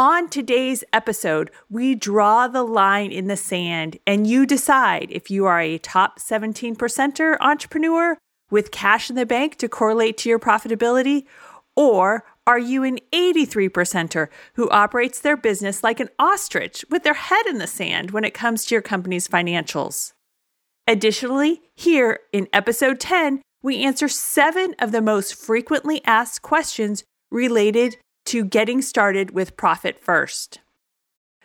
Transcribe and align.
On 0.00 0.30
today's 0.30 0.82
episode, 0.94 1.50
we 1.68 1.94
draw 1.94 2.48
the 2.48 2.62
line 2.62 3.12
in 3.12 3.26
the 3.26 3.36
sand 3.36 3.98
and 4.06 4.26
you 4.26 4.46
decide 4.46 5.08
if 5.10 5.30
you 5.30 5.44
are 5.44 5.60
a 5.60 5.76
top 5.76 6.18
17 6.18 6.74
percenter 6.74 7.36
entrepreneur 7.38 8.16
with 8.50 8.70
cash 8.70 9.10
in 9.10 9.16
the 9.16 9.26
bank 9.26 9.56
to 9.56 9.68
correlate 9.68 10.16
to 10.16 10.30
your 10.30 10.38
profitability, 10.38 11.26
or 11.76 12.24
are 12.46 12.58
you 12.58 12.82
an 12.82 12.98
83 13.12 13.68
percenter 13.68 14.28
who 14.54 14.70
operates 14.70 15.20
their 15.20 15.36
business 15.36 15.84
like 15.84 16.00
an 16.00 16.08
ostrich 16.18 16.82
with 16.88 17.02
their 17.02 17.12
head 17.12 17.44
in 17.46 17.58
the 17.58 17.66
sand 17.66 18.10
when 18.10 18.24
it 18.24 18.32
comes 18.32 18.64
to 18.64 18.74
your 18.74 18.80
company's 18.80 19.28
financials? 19.28 20.14
Additionally, 20.88 21.60
here 21.74 22.20
in 22.32 22.48
episode 22.54 23.00
10, 23.00 23.42
we 23.62 23.84
answer 23.84 24.08
seven 24.08 24.74
of 24.78 24.92
the 24.92 25.02
most 25.02 25.34
frequently 25.34 26.02
asked 26.06 26.40
questions 26.40 27.04
related 27.30 27.98
to 28.30 28.44
getting 28.44 28.80
started 28.80 29.32
with 29.32 29.56
Profit 29.56 29.98
First. 29.98 30.60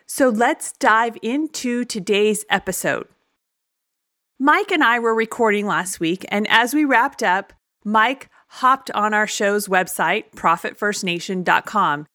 So 0.05 0.30
let's 0.30 0.72
dive 0.73 1.17
into 1.23 1.83
today's 1.83 2.45
episode. 2.47 3.08
Mike 4.38 4.72
and 4.72 4.83
I 4.83 5.00
were 5.00 5.16
recording 5.16 5.66
last 5.66 6.00
week, 6.00 6.27
and 6.30 6.45
as 6.47 6.75
we 6.75 6.86
wrapped 6.86 7.23
up, 7.23 7.53
Mike 7.83 8.30
hopped 8.47 8.92
on 8.92 9.15
our 9.15 9.26
show's 9.26 9.67
website, 9.67 10.26
profitfirstnation.com, 10.36 12.05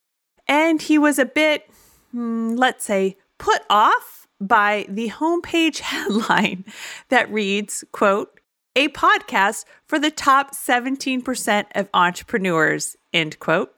and 0.47 0.81
he 0.81 0.99
was 0.99 1.19
a 1.19 1.25
bit, 1.25 1.69
hmm, 2.13 2.51
let's 2.51 2.85
say, 2.85 3.17
put 3.39 3.63
off 3.69 4.29
by 4.41 4.87
the 4.89 5.11
homepage 5.11 5.79
headline 5.81 6.65
that 7.09 7.29
reads, 7.33 7.83
quote, 7.91 8.41
a 8.77 8.87
podcast 8.91 9.65
for 9.89 9.99
the 9.99 10.13
top 10.13 10.55
17% 10.55 11.65
of 11.75 11.89
entrepreneurs, 11.93 12.97
end 13.13 13.37
quote. 13.41 13.75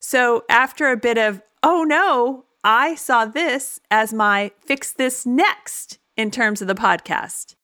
So 0.00 0.44
after 0.48 0.90
a 0.90 0.96
bit 0.96 1.18
of, 1.18 1.42
oh 1.62 1.84
no, 1.84 2.44
I 2.64 2.94
saw 2.94 3.24
this 3.24 3.80
as 3.90 4.12
my 4.12 4.52
fix 4.60 4.92
this 4.92 5.24
next 5.24 5.98
in 6.16 6.30
terms 6.30 6.60
of 6.60 6.68
the 6.68 6.74
podcast. 6.74 7.54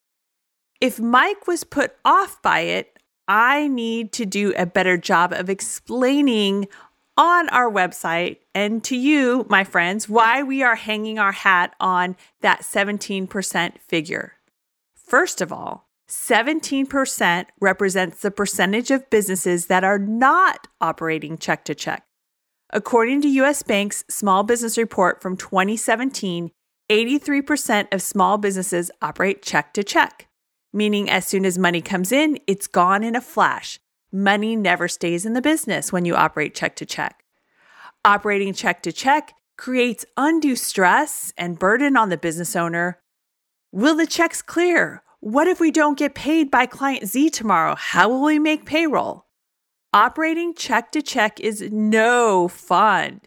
If 0.80 1.00
Mike 1.00 1.46
was 1.46 1.64
put 1.64 1.94
off 2.04 2.40
by 2.42 2.60
it, 2.60 2.98
I 3.26 3.68
need 3.68 4.12
to 4.14 4.26
do 4.26 4.52
a 4.56 4.66
better 4.66 4.96
job 4.96 5.32
of 5.32 5.48
explaining 5.48 6.68
on 7.16 7.48
our 7.50 7.70
website 7.70 8.38
and 8.54 8.82
to 8.84 8.96
you, 8.96 9.46
my 9.48 9.64
friends, 9.64 10.08
why 10.08 10.42
we 10.42 10.62
are 10.62 10.74
hanging 10.74 11.18
our 11.18 11.32
hat 11.32 11.74
on 11.80 12.16
that 12.40 12.62
17% 12.62 13.78
figure. 13.80 14.34
First 14.94 15.40
of 15.40 15.52
all, 15.52 15.88
17% 16.08 17.46
represents 17.60 18.20
the 18.20 18.30
percentage 18.30 18.90
of 18.90 19.08
businesses 19.10 19.66
that 19.66 19.84
are 19.84 19.98
not 19.98 20.66
operating 20.80 21.38
check 21.38 21.64
to 21.64 21.74
check. 21.74 22.04
According 22.70 23.22
to 23.22 23.28
US 23.28 23.62
Bank's 23.62 24.04
Small 24.08 24.42
Business 24.42 24.78
Report 24.78 25.20
from 25.20 25.36
2017, 25.36 26.50
83% 26.90 27.92
of 27.92 28.02
small 28.02 28.38
businesses 28.38 28.90
operate 29.00 29.42
check 29.42 29.72
to 29.74 29.84
check, 29.84 30.28
meaning 30.72 31.08
as 31.08 31.26
soon 31.26 31.44
as 31.44 31.58
money 31.58 31.80
comes 31.80 32.12
in, 32.12 32.38
it's 32.46 32.66
gone 32.66 33.04
in 33.04 33.16
a 33.16 33.20
flash. 33.20 33.78
Money 34.12 34.54
never 34.54 34.88
stays 34.88 35.26
in 35.26 35.32
the 35.32 35.42
business 35.42 35.92
when 35.92 36.04
you 36.04 36.14
operate 36.14 36.54
check 36.54 36.76
to 36.76 36.86
check. 36.86 37.24
Operating 38.04 38.52
check 38.52 38.82
to 38.82 38.92
check 38.92 39.34
creates 39.56 40.04
undue 40.16 40.56
stress 40.56 41.32
and 41.38 41.58
burden 41.58 41.96
on 41.96 42.08
the 42.08 42.18
business 42.18 42.54
owner. 42.54 43.00
Will 43.72 43.96
the 43.96 44.06
checks 44.06 44.42
clear? 44.42 45.02
What 45.20 45.48
if 45.48 45.58
we 45.58 45.70
don't 45.70 45.98
get 45.98 46.14
paid 46.14 46.50
by 46.50 46.66
client 46.66 47.06
Z 47.06 47.30
tomorrow? 47.30 47.76
How 47.76 48.08
will 48.08 48.22
we 48.22 48.38
make 48.38 48.66
payroll? 48.66 49.23
Operating 49.94 50.54
check 50.54 50.90
to 50.90 51.00
check 51.00 51.38
is 51.38 51.62
no 51.70 52.48
fun. 52.48 53.20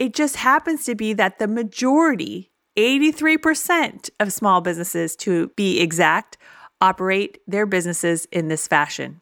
It 0.00 0.14
just 0.14 0.34
happens 0.34 0.84
to 0.86 0.96
be 0.96 1.12
that 1.12 1.38
the 1.38 1.46
majority, 1.46 2.50
83% 2.76 4.10
of 4.18 4.32
small 4.32 4.60
businesses 4.60 5.14
to 5.14 5.52
be 5.54 5.78
exact, 5.78 6.36
operate 6.80 7.38
their 7.46 7.66
businesses 7.66 8.26
in 8.32 8.48
this 8.48 8.66
fashion. 8.66 9.20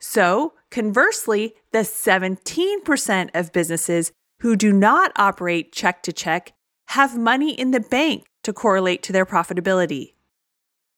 So, 0.00 0.54
conversely, 0.72 1.54
the 1.70 1.84
17% 1.84 3.30
of 3.32 3.52
businesses 3.52 4.10
who 4.40 4.56
do 4.56 4.72
not 4.72 5.12
operate 5.14 5.70
check 5.70 6.02
to 6.02 6.12
check 6.12 6.52
have 6.88 7.16
money 7.16 7.52
in 7.52 7.70
the 7.70 7.78
bank 7.78 8.24
to 8.42 8.52
correlate 8.52 9.04
to 9.04 9.12
their 9.12 9.24
profitability. 9.24 10.13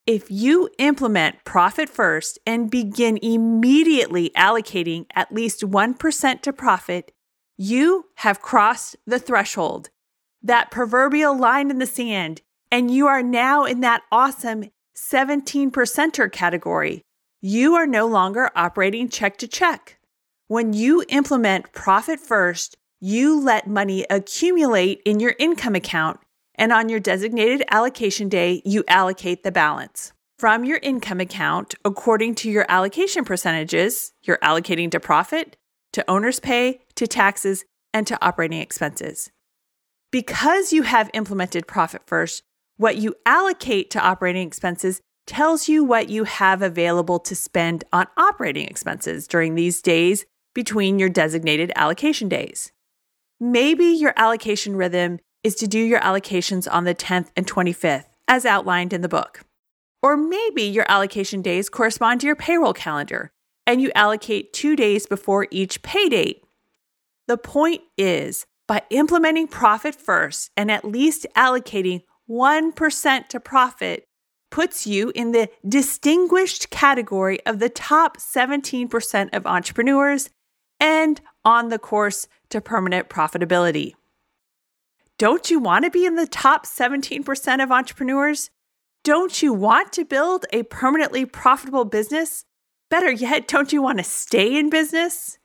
If 0.07 0.31
you 0.31 0.71
implement 0.79 1.43
profit 1.43 1.89
first 1.89 2.39
and 2.47 2.71
begin 2.71 3.19
immediately 3.21 4.31
allocating 4.37 5.07
at 5.17 5.35
least 5.35 5.63
1% 5.63 6.43
to 6.43 6.53
profit, 6.53 7.11
you 7.59 8.07
have 8.17 8.41
crossed 8.41 8.95
the 9.05 9.19
threshold, 9.19 9.91
that 10.41 10.71
proverbial 10.71 11.37
line 11.37 11.73
in 11.73 11.81
the 11.81 11.87
sand, 11.87 12.43
and 12.71 12.89
you 12.89 13.09
are 13.09 13.23
now 13.23 13.65
in 13.65 13.81
that 13.81 14.03
awesome 14.13 14.71
17 14.95 15.73
percenter 15.73 16.31
category. 16.31 17.03
You 17.41 17.75
are 17.75 17.87
no 17.87 18.07
longer 18.07 18.53
operating 18.55 19.09
check 19.09 19.37
to 19.39 19.49
check. 19.49 19.99
When 20.47 20.73
you 20.73 21.05
implement 21.09 21.73
profit 21.73 22.21
first, 22.21 22.77
you 23.01 23.41
let 23.41 23.67
money 23.67 24.07
accumulate 24.09 25.03
in 25.05 25.19
your 25.19 25.35
income 25.41 25.75
account 25.75 26.21
and 26.57 26.73
on 26.73 26.89
your 26.89 27.01
designated 27.01 27.65
allocation 27.71 28.29
day, 28.29 28.63
you 28.65 28.85
allocate 28.89 29.43
the 29.43 29.53
balance. 29.53 30.13
From 30.39 30.65
your 30.65 30.79
income 30.83 31.21
account, 31.21 31.75
according 31.85 32.35
to 32.37 32.51
your 32.51 32.67
allocation 32.69 33.25
percentages, 33.25 34.13
you're 34.23 34.39
allocating 34.39 34.91
to 34.91 35.01
profit, 35.01 35.57
to 35.93 36.05
owner's 36.11 36.41
pay, 36.41 36.81
to 36.97 37.07
taxes, 37.07 37.65
and 37.95 38.07
to 38.07 38.23
operating 38.23 38.61
expenses. 38.61 39.31
Because 40.11 40.73
you 40.73 40.83
have 40.83 41.11
implemented 41.15 41.67
Profit 41.67 42.03
First, 42.07 42.43
what 42.77 42.97
you 42.97 43.15
allocate 43.25 43.91
to 43.91 44.01
operating 44.01 44.47
expenses 44.47 45.01
tells 45.27 45.69
you 45.69 45.83
what 45.83 46.09
you 46.09 46.25
have 46.25 46.63
available 46.63 47.19
to 47.19 47.35
spend 47.35 47.85
on 47.93 48.07
operating 48.17 48.67
expenses 48.67 49.27
during 49.27 49.55
these 49.55 49.81
days 49.83 50.27
between 50.55 50.99
your 50.99 51.09
designated 51.09 51.73
allocation 51.75 52.29
days. 52.29 52.73
Maybe 53.41 53.87
your 53.87 54.15
allocation 54.17 54.77
rhythm 54.77 55.19
is 55.47 55.55
to 55.55 55.69
do 55.69 55.79
your 55.79 56.01
allocations 56.01 56.67
on 56.69 56.83
the 56.83 56.95
10th 56.95 57.29
and 57.37 57.47
25th, 57.47 58.07
as 58.27 58.45
outlined 58.45 58.93
in 58.93 59.01
the 59.01 59.09
book. 59.09 59.43
Or 60.03 60.17
maybe 60.17 60.65
your 60.65 60.85
allocation 60.89 61.41
days 61.41 61.69
correspond 61.69 62.21
to 62.21 62.27
your 62.27 62.35
payroll 62.35 62.73
calendar 62.73 63.31
and 63.65 63.81
you 63.81 63.93
allocate 63.95 64.53
two 64.53 64.75
days 64.75 65.07
before 65.07 65.47
each 65.53 65.83
pay 65.83 66.09
date. 66.09 66.43
The 67.29 67.39
point 67.39 67.83
is, 67.97 68.45
by 68.67 68.83
implementing 68.91 69.47
profit 69.47 69.95
first 69.95 70.51
and 70.57 70.69
at 70.69 70.85
least 70.85 71.27
allocating 71.37 72.03
1% 72.29 73.29
to 73.29 73.39
profit, 73.39 74.05
puts 74.51 74.85
you 74.85 75.13
in 75.15 75.31
the 75.31 75.49
distinguished 75.69 76.71
category 76.71 77.39
of 77.47 77.61
the 77.61 77.69
top 77.69 78.17
17% 78.17 79.29
of 79.33 79.47
entrepreneurs 79.47 80.29
and 80.81 81.21
on 81.45 81.69
the 81.69 81.79
course 81.79 82.27
to 82.51 82.61
permanent 82.61 83.09
profitability. 83.09 83.95
Don't 85.19 85.51
you 85.51 85.59
want 85.59 85.87
to 85.87 85.91
be 85.91 86.05
in 86.05 86.17
the 86.17 86.27
top 86.27 86.67
17% 86.67 87.63
of 87.63 87.73
entrepreneurs? 87.73 88.51
Don't 89.03 89.43
you 89.43 89.55
want 89.55 89.91
to 89.95 90.05
build 90.05 90.45
a 90.53 90.65
permanently 90.65 91.25
profitable 91.25 91.87
business? 91.87 92.45
Better 92.91 93.11
yet, 93.11 93.49
don't 93.49 93.73
you 93.73 93.81
want 93.81 93.97
to 93.97 94.05
stay 94.05 94.59
in 94.59 94.69
business? 94.69 95.39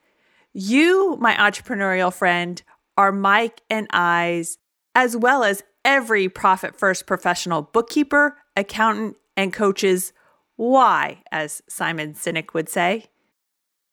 You, 0.52 1.16
my 1.22 1.36
entrepreneurial 1.36 2.14
friend, 2.14 2.62
are 2.98 3.14
Mike 3.14 3.62
and 3.70 3.88
I's, 3.92 4.58
as 4.94 5.16
well 5.16 5.42
as 5.42 5.64
every 5.86 6.28
profit 6.28 6.76
first 6.76 7.08
professional 7.08 7.62
bookkeeper, 7.62 8.36
accountant, 8.58 9.16
and 9.38 9.54
coach's 9.54 10.12
why, 10.58 11.24
as 11.32 11.62
Simon 11.70 12.14
Sinek 12.14 12.54
would 12.54 12.68
say. 12.68 13.06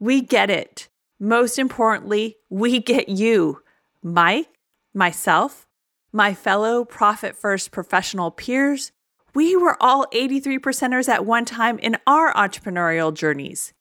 We 0.01 0.23
get 0.23 0.51
it. 0.51 0.89
Most 1.21 1.57
importantly, 1.57 2.37
we 2.51 2.81
get 2.81 3.09
you, 3.09 3.63
Mike, 4.03 4.49
myself, 4.93 5.68
my 6.13 6.35
fellow 6.35 6.85
profit 6.85 7.37
first 7.37 7.71
professional 7.71 8.31
peers. 8.31 8.93
We 9.35 9.57
were 9.57 9.77
all 9.81 10.07
83 10.13 10.59
percenters 10.59 11.09
at 11.09 11.27
one 11.27 11.45
time 11.45 11.79
in 11.79 11.97
our 12.07 12.33
entrepreneurial 12.33 13.13
journeys. 13.13 13.73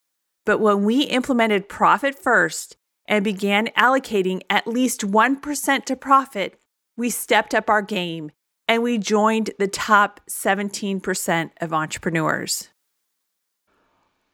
But 0.44 0.58
when 0.60 0.84
we 0.84 1.02
implemented 1.02 1.68
profit 1.68 2.18
first 2.18 2.76
and 3.06 3.24
began 3.24 3.68
allocating 3.76 4.42
at 4.50 4.66
least 4.66 5.00
1% 5.00 5.84
to 5.84 5.96
profit, 5.96 6.60
we 6.96 7.10
stepped 7.10 7.54
up 7.54 7.70
our 7.70 7.82
game 7.82 8.30
and 8.66 8.82
we 8.82 8.98
joined 8.98 9.50
the 9.58 9.68
top 9.68 10.20
17% 10.28 11.50
of 11.60 11.72
entrepreneurs. 11.72 12.68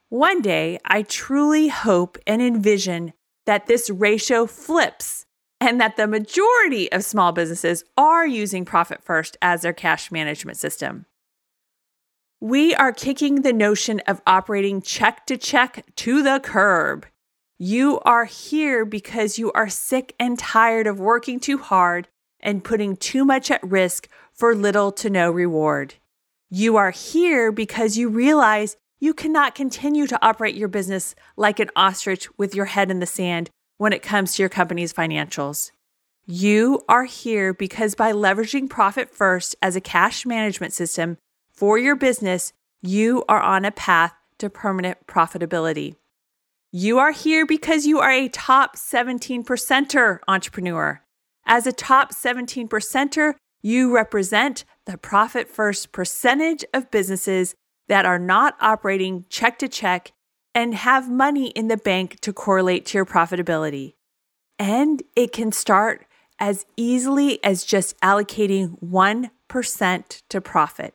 One 0.09 0.43
day, 0.43 0.79
I 0.85 1.03
truly 1.03 1.69
hope 1.69 2.19
and 2.27 2.43
envision 2.43 3.13
that 3.47 3.67
this 3.67 3.91
ratio 3.91 4.47
flips 4.47 5.27
and 5.65 5.81
that 5.81 5.97
the 5.97 6.07
majority 6.07 6.93
of 6.93 7.05
small 7.05 7.33
businesses 7.33 7.85
are 7.97 8.27
using 8.27 8.67
Profit 8.67 9.03
First 9.03 9.39
as 9.41 9.63
their 9.63 9.73
cash 9.73 10.13
management 10.13 10.59
system. 10.59 11.07
We 12.39 12.75
are 12.75 12.93
kicking 12.93 13.37
the 13.41 13.53
notion 13.55 14.01
of 14.01 14.21
operating 14.27 14.83
check 14.83 15.25
to 15.27 15.39
check 15.39 15.87
to 15.97 16.23
the 16.23 16.41
curb. 16.45 17.07
You 17.59 17.99
are 18.01 18.27
here 18.27 18.85
because 18.85 19.39
you 19.39 19.51
are 19.53 19.71
sick 19.71 20.15
and 20.21 20.39
tired 20.39 20.87
of 20.87 21.01
working 21.01 21.41
too 21.41 21.57
hard 21.57 22.09
and 22.41 22.63
putting 22.63 22.97
too 22.97 23.25
much 23.25 23.51
at 23.51 23.65
risk 23.65 24.09
for 24.35 24.55
little 24.55 24.93
to 24.93 25.09
no 25.09 25.31
reward. 25.31 25.95
You 26.51 26.77
are 26.77 26.91
here 26.91 27.51
because 27.51 27.97
you 27.97 28.11
realize 28.11 28.77
you 29.01 29.15
cannot 29.15 29.55
continue 29.55 30.07
to 30.09 30.19
operate 30.25 30.57
your 30.57 30.69
business 30.69 31.15
like 31.39 31.59
an 31.59 31.71
ostrich 31.75 32.29
with 32.37 32.55
your 32.55 32.67
head 32.67 32.91
in 32.91 33.01
the 33.01 33.07
sand 33.07 33.49
when 33.79 33.93
it 33.93 34.03
comes 34.03 34.35
to 34.35 34.43
your 34.43 34.49
company's 34.49 34.93
financials. 34.93 35.71
You 36.27 36.83
are 36.89 37.05
here 37.05 37.53
because 37.53 37.95
by 37.95 38.13
leveraging 38.13 38.71
Profit 38.71 39.11
First 39.11 39.57
as 39.61 39.77
a 39.77 39.81
cash 39.81 40.25
management 40.25 40.73
system 40.73 41.19
for 41.53 41.77
your 41.77 41.97
business, 41.97 42.53
you 42.81 43.25
are 43.29 43.43
on 43.43 43.65
a 43.65 43.71
path 43.71 44.15
to 44.39 44.49
permanent 44.49 45.07
profitability. 45.07 45.97
You 46.73 46.99
are 46.99 47.13
here 47.13 47.47
because 47.47 47.87
you 47.87 48.01
are 48.01 48.11
a 48.11 48.29
top 48.29 48.77
17 48.77 49.45
percenter 49.45 50.19
entrepreneur. 50.27 51.03
As 51.47 51.67
a 51.67 51.73
top 51.73 52.13
17 52.13 52.69
percenter, 52.69 53.35
you 53.63 53.95
represent 53.95 54.65
the 54.87 54.99
profit 54.99 55.49
first 55.49 55.93
percentage 55.93 56.65
of 56.75 56.91
businesses 56.91 57.55
that 57.89 58.07
are 58.07 58.19
not 58.19 58.57
operating 58.61 59.25
check 59.29 59.59
to 59.59 59.69
check 59.69 60.13
and 60.55 60.75
have 60.75 61.11
money 61.11 61.49
in 61.49 61.69
the 61.69 61.77
bank 61.77 62.21
to 62.21 62.33
correlate 62.33 62.87
to 62.87 62.99
your 62.99 63.07
profitability. 63.07 63.95
And 64.59 65.03
it 65.17 65.33
can 65.33 65.53
start 65.53 66.07
as 66.39 66.65
easily 66.77 67.43
as 67.43 67.65
just 67.65 67.99
allocating 68.01 68.79
1% 68.83 70.23
to 70.29 70.41
profit. 70.41 70.95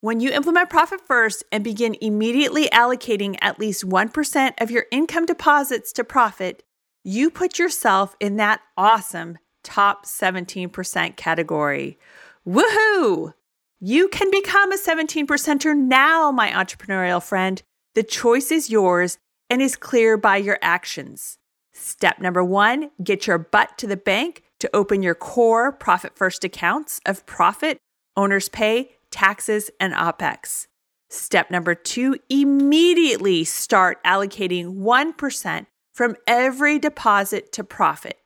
When 0.00 0.20
you 0.20 0.30
implement 0.30 0.70
Profit 0.70 1.00
First 1.00 1.42
and 1.50 1.64
begin 1.64 1.96
immediately 2.00 2.66
allocating 2.66 3.36
at 3.40 3.58
least 3.58 3.84
1% 3.84 4.52
of 4.60 4.70
your 4.70 4.86
income 4.92 5.26
deposits 5.26 5.92
to 5.94 6.04
profit, 6.04 6.62
you 7.02 7.30
put 7.30 7.58
yourself 7.58 8.14
in 8.20 8.36
that 8.36 8.60
awesome 8.76 9.38
top 9.64 10.06
17% 10.06 11.16
category. 11.16 11.98
Woohoo! 12.46 13.34
You 13.80 14.08
can 14.08 14.30
become 14.30 14.70
a 14.72 14.78
17 14.78 15.26
percenter 15.26 15.76
now, 15.76 16.30
my 16.30 16.50
entrepreneurial 16.50 17.22
friend. 17.22 17.62
The 17.96 18.02
choice 18.02 18.52
is 18.52 18.68
yours 18.68 19.16
and 19.48 19.62
is 19.62 19.74
clear 19.74 20.18
by 20.18 20.36
your 20.36 20.58
actions. 20.60 21.38
Step 21.72 22.18
number 22.18 22.44
one 22.44 22.90
get 23.02 23.26
your 23.26 23.38
butt 23.38 23.78
to 23.78 23.86
the 23.86 23.96
bank 23.96 24.42
to 24.60 24.68
open 24.76 25.02
your 25.02 25.14
core 25.14 25.72
profit 25.72 26.14
first 26.14 26.44
accounts 26.44 27.00
of 27.06 27.24
profit, 27.24 27.78
owner's 28.14 28.50
pay, 28.50 28.90
taxes, 29.10 29.70
and 29.80 29.94
OPEX. 29.94 30.66
Step 31.08 31.50
number 31.50 31.74
two 31.74 32.18
immediately 32.28 33.44
start 33.44 34.04
allocating 34.04 34.76
1% 34.76 35.66
from 35.94 36.16
every 36.26 36.78
deposit 36.78 37.50
to 37.52 37.64
profit. 37.64 38.18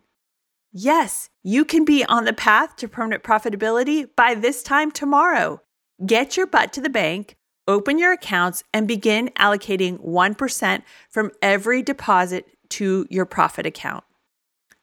Yes, 0.73 1.29
you 1.45 1.65
can 1.65 1.85
be 1.85 2.05
on 2.05 2.25
the 2.25 2.33
path 2.33 2.75
to 2.75 2.89
permanent 2.89 3.23
profitability 3.23 4.09
by 4.17 4.35
this 4.35 4.65
time 4.65 4.91
tomorrow. 4.91 5.61
Get 6.05 6.37
your 6.37 6.49
butt 6.49 6.73
to 6.73 6.81
the 6.81 6.91
bank, 6.91 7.37
open 7.69 7.99
your 7.99 8.12
accounts, 8.12 8.62
and 8.73 8.89
begin 8.89 9.31
allocating 9.39 10.05
1% 10.05 10.83
from 11.09 11.31
every 11.43 11.83
deposit 11.83 12.47
to 12.71 13.07
your 13.11 13.27
profit 13.27 13.67
account. 13.67 14.05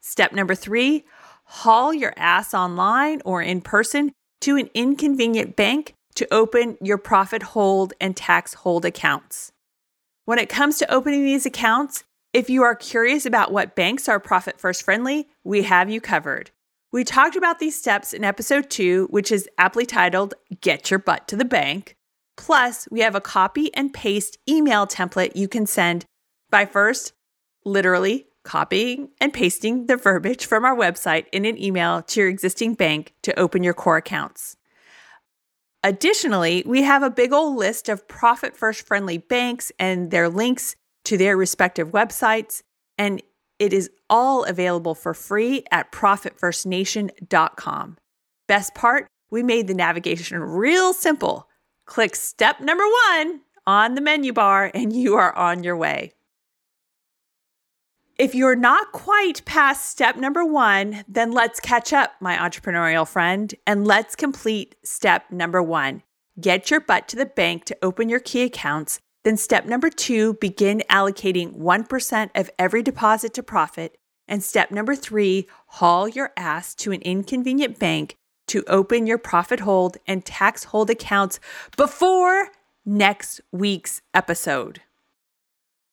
Step 0.01 0.31
number 0.31 0.56
three 0.56 1.06
haul 1.50 1.94
your 1.94 2.13
ass 2.18 2.53
online 2.53 3.21
or 3.24 3.41
in 3.41 3.62
person 3.62 4.12
to 4.41 4.57
an 4.57 4.69
inconvenient 4.74 5.56
bank 5.56 5.94
to 6.15 6.27
open 6.33 6.77
your 6.81 6.97
profit 6.97 7.41
hold 7.41 7.94
and 8.01 8.15
tax 8.15 8.53
hold 8.53 8.85
accounts. 8.85 9.51
When 10.25 10.39
it 10.39 10.50
comes 10.50 10.77
to 10.77 10.94
opening 10.94 11.24
these 11.24 11.45
accounts, 11.45 12.03
if 12.33 12.50
you 12.50 12.63
are 12.63 12.75
curious 12.75 13.25
about 13.25 13.51
what 13.51 13.75
banks 13.75 14.09
are 14.09 14.19
profit 14.19 14.59
first 14.59 14.83
friendly, 14.83 15.27
we 15.44 15.63
have 15.63 15.89
you 15.89 16.01
covered. 16.01 16.51
We 16.91 17.03
talked 17.03 17.35
about 17.35 17.59
these 17.59 17.77
steps 17.77 18.13
in 18.13 18.24
episode 18.24 18.69
two, 18.69 19.07
which 19.09 19.31
is 19.31 19.50
aptly 19.57 19.85
titled 19.85 20.36
Get 20.62 20.89
Your 20.89 21.00
Butt 21.00 21.27
to 21.27 21.36
the 21.36 21.46
Bank. 21.46 21.97
Plus, 22.38 22.88
we 22.89 23.01
have 23.01 23.15
a 23.15 23.22
copy 23.22 23.74
and 23.74 23.94
paste 23.94 24.38
email 24.48 24.88
template 24.88 25.36
you 25.36 25.48
can 25.48 25.65
send 25.65 26.06
by 26.50 26.65
first 26.65 27.13
literally 27.65 28.27
copying 28.44 29.10
and 29.20 29.34
pasting 29.34 29.88
the 29.88 29.98
verbiage 29.98 30.46
from 30.46 30.63
our 30.63 30.75
website 30.75 31.25
in 31.34 31.44
an 31.44 31.62
email 31.62 32.01
to 32.01 32.22
your 32.22 32.29
existing 32.29 32.75
bank 32.75 33.13
to 33.22 33.38
open 33.38 33.63
your 33.63 33.74
core 33.74 33.98
accounts. 33.98 34.56
Additionally, 35.84 36.63
we 36.65 36.84
have 36.84 37.03
a 37.03 37.10
big 37.10 37.34
old 37.34 37.58
list 37.58 37.89
of 37.89 38.08
profit 38.08 38.56
first 38.56 38.88
friendly 38.88 39.17
banks 39.17 39.70
and 39.77 40.12
their 40.12 40.29
links 40.29 40.77
to 41.03 41.17
their 41.17 41.36
respective 41.36 41.91
websites, 41.91 42.62
and 42.98 43.22
it 43.60 43.74
is 43.74 43.89
all 44.10 44.46
available 44.46 44.96
for 44.96 45.13
free 45.13 45.65
at 45.72 45.91
profitfirstnation.com. 45.91 47.98
Best 48.48 48.74
part, 48.74 49.08
we 49.29 49.44
made 49.44 49.67
the 49.67 49.74
navigation 49.74 50.39
real 50.39 50.94
simple. 50.94 51.50
Click 51.88 52.15
step 52.15 52.60
number 52.60 52.84
one 53.12 53.41
on 53.65 53.96
the 53.96 54.01
menu 54.01 54.32
bar, 54.32 54.70
and 54.74 54.94
you 54.94 55.15
are 55.15 55.36
on 55.36 55.63
your 55.63 55.75
way. 55.75 56.13
If 58.20 58.36
you're 58.36 58.56
not 58.56 58.91
quite 58.91 59.44
past 59.46 59.89
step 59.89 60.15
number 60.15 60.46
one, 60.46 61.03
then 61.08 61.32
let's 61.32 61.60
catch 61.60 61.91
up, 61.91 62.12
my 62.22 62.38
entrepreneurial 62.38 63.08
friend, 63.08 63.53
and 63.65 63.88
let's 63.88 64.15
complete 64.15 64.75
step 64.84 65.32
number 65.32 65.63
one. 65.63 66.03
Get 66.39 66.70
your 66.70 66.82
butt 66.82 67.08
to 67.08 67.15
the 67.15 67.25
bank 67.25 67.65
to 67.65 67.77
open 67.82 68.10
your 68.10 68.20
key 68.20 68.44
accounts 68.44 69.00
then, 69.27 69.36
step 69.36 69.65
number 69.65 69.89
two, 69.89 70.36
begin 70.36 70.84
allocating 70.89 71.58
1% 71.58 72.29
of 72.34 72.50
every 72.58 72.82
deposit 72.82 73.34
to 73.34 73.44
profit. 73.44 73.98
And 74.25 74.41
step 74.41 74.72
number 74.72 74.96
three, 74.96 75.50
haul 75.67 76.08
your 76.08 76.32
ass 76.38 76.74
to 76.75 76.94
an 76.94 77.01
inconvenient 77.01 77.77
bank 77.77 78.15
to 78.48 78.63
open 78.68 79.08
your 79.08 79.18
profit 79.18 79.62
hold 79.62 79.98
and 80.08 80.25
tax 80.25 80.66
hold 80.66 80.89
accounts 80.89 81.39
before 81.75 82.50
next 82.86 83.42
week's 83.51 84.01
episode. 84.13 84.82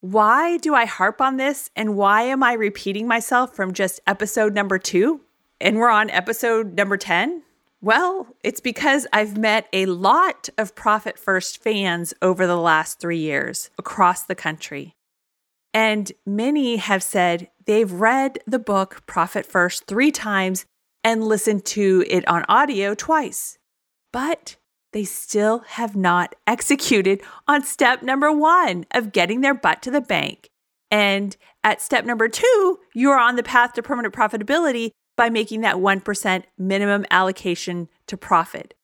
Why 0.00 0.58
do 0.58 0.74
I 0.74 0.84
harp 0.84 1.20
on 1.20 1.38
this 1.38 1.70
and 1.74 1.96
why 1.96 2.22
am 2.22 2.42
I 2.42 2.52
repeating 2.52 3.08
myself 3.08 3.54
from 3.54 3.72
just 3.72 4.00
episode 4.06 4.54
number 4.54 4.78
two? 4.78 5.22
And 5.60 5.78
we're 5.78 5.88
on 5.88 6.10
episode 6.10 6.74
number 6.74 6.96
10? 6.96 7.42
Well, 7.80 8.28
it's 8.42 8.60
because 8.60 9.06
I've 9.12 9.36
met 9.36 9.68
a 9.72 9.86
lot 9.86 10.48
of 10.56 10.74
Profit 10.74 11.18
First 11.18 11.62
fans 11.62 12.14
over 12.22 12.46
the 12.46 12.56
last 12.56 12.98
three 12.98 13.18
years 13.18 13.70
across 13.78 14.22
the 14.22 14.34
country. 14.34 14.94
And 15.72 16.12
many 16.24 16.76
have 16.76 17.02
said 17.02 17.48
they've 17.66 17.92
read 17.92 18.38
the 18.46 18.58
book 18.58 19.02
Profit 19.06 19.44
First 19.44 19.86
three 19.86 20.10
times 20.10 20.66
and 21.04 21.22
listened 21.22 21.64
to 21.66 22.04
it 22.08 22.26
on 22.26 22.44
audio 22.48 22.94
twice. 22.94 23.58
But 24.12 24.56
they 24.92 25.04
still 25.04 25.60
have 25.66 25.94
not 25.94 26.34
executed 26.46 27.22
on 27.46 27.62
step 27.62 28.02
number 28.02 28.32
one 28.32 28.86
of 28.92 29.12
getting 29.12 29.42
their 29.42 29.54
butt 29.54 29.82
to 29.82 29.90
the 29.90 30.00
bank. 30.00 30.50
And 30.90 31.36
at 31.62 31.82
step 31.82 32.04
number 32.04 32.28
two, 32.28 32.78
you 32.94 33.10
are 33.10 33.18
on 33.18 33.36
the 33.36 33.42
path 33.42 33.74
to 33.74 33.82
permanent 33.82 34.14
profitability 34.14 34.90
by 35.16 35.30
making 35.30 35.60
that 35.60 35.76
1% 35.76 36.44
minimum 36.58 37.06
allocation 37.10 37.88
to 38.06 38.16
profit. 38.16 38.74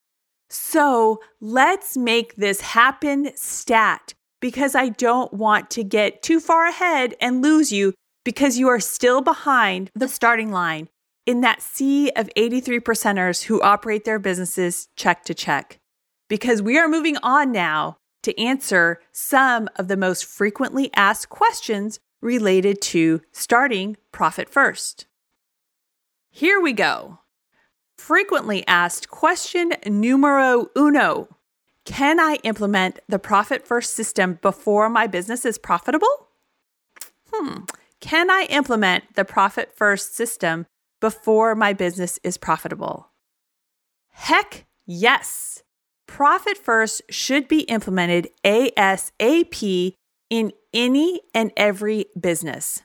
So 0.49 1.19
let's 1.39 1.95
make 1.95 2.35
this 2.35 2.61
happen 2.61 3.31
stat 3.35 4.13
because 4.41 4.75
I 4.75 4.89
don't 4.89 5.33
want 5.33 5.69
to 5.71 5.83
get 5.83 6.21
too 6.21 6.39
far 6.39 6.67
ahead 6.67 7.15
and 7.21 7.41
lose 7.41 7.71
you 7.71 7.93
because 8.25 8.57
you 8.57 8.67
are 8.67 8.79
still 8.79 9.21
behind 9.21 9.89
the 9.95 10.07
starting 10.07 10.51
line 10.51 10.89
in 11.25 11.41
that 11.41 11.61
sea 11.61 12.11
of 12.15 12.29
83 12.35 12.79
percenters 12.79 13.43
who 13.43 13.61
operate 13.61 14.05
their 14.05 14.19
businesses 14.19 14.87
check 14.95 15.23
to 15.25 15.33
check. 15.33 15.79
Because 16.27 16.61
we 16.61 16.77
are 16.77 16.87
moving 16.87 17.17
on 17.17 17.51
now 17.51 17.97
to 18.23 18.39
answer 18.39 19.01
some 19.11 19.69
of 19.75 19.87
the 19.87 19.97
most 19.97 20.25
frequently 20.25 20.91
asked 20.95 21.29
questions 21.29 21.99
related 22.21 22.81
to 22.81 23.21
starting 23.31 23.97
profit 24.11 24.49
first. 24.49 25.07
Here 26.29 26.59
we 26.59 26.73
go. 26.73 27.19
Frequently 27.97 28.65
asked 28.67 29.09
question 29.09 29.73
numero 29.85 30.67
uno 30.75 31.27
Can 31.85 32.19
I 32.19 32.37
implement 32.43 32.99
the 33.07 33.19
profit 33.19 33.67
first 33.67 33.93
system 33.93 34.39
before 34.41 34.89
my 34.89 35.07
business 35.07 35.45
is 35.45 35.57
profitable? 35.57 36.29
Hmm. 37.31 37.65
Can 37.99 38.31
I 38.31 38.47
implement 38.49 39.15
the 39.15 39.25
profit 39.25 39.71
first 39.75 40.15
system 40.15 40.65
before 41.01 41.55
my 41.55 41.73
business 41.73 42.19
is 42.23 42.37
profitable? 42.37 43.09
Heck 44.11 44.65
yes. 44.85 45.63
Profit 46.07 46.57
first 46.57 47.01
should 47.09 47.47
be 47.47 47.61
implemented 47.61 48.29
ASAP 48.45 49.95
in 50.29 50.51
any 50.73 51.21
and 51.33 51.51
every 51.57 52.05
business. 52.19 52.81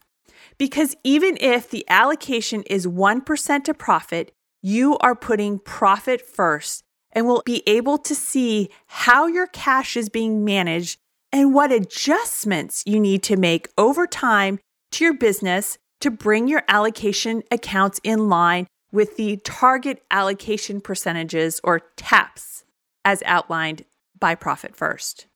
Because 0.58 0.96
even 1.04 1.36
if 1.40 1.70
the 1.70 1.84
allocation 1.88 2.62
is 2.62 2.86
1% 2.86 3.64
to 3.64 3.74
profit, 3.74 4.32
you 4.62 4.96
are 4.98 5.14
putting 5.14 5.58
profit 5.58 6.20
first 6.20 6.82
and 7.12 7.26
will 7.26 7.42
be 7.44 7.62
able 7.66 7.98
to 7.98 8.14
see 8.14 8.70
how 8.86 9.26
your 9.26 9.46
cash 9.46 9.96
is 9.96 10.08
being 10.08 10.44
managed 10.44 10.98
and 11.32 11.54
what 11.54 11.72
adjustments 11.72 12.82
you 12.86 12.98
need 12.98 13.22
to 13.24 13.36
make 13.36 13.68
over 13.76 14.06
time 14.06 14.58
to 14.92 15.04
your 15.04 15.14
business 15.14 15.78
to 16.00 16.10
bring 16.10 16.48
your 16.48 16.62
allocation 16.68 17.42
accounts 17.50 18.00
in 18.04 18.28
line 18.28 18.66
with 18.92 19.16
the 19.16 19.36
target 19.38 20.02
allocation 20.10 20.80
percentages 20.80 21.60
or 21.64 21.80
TAPs 21.96 22.64
as 23.04 23.22
outlined 23.26 23.84
by 24.18 24.34
Profit 24.34 24.76
First. 24.76 25.26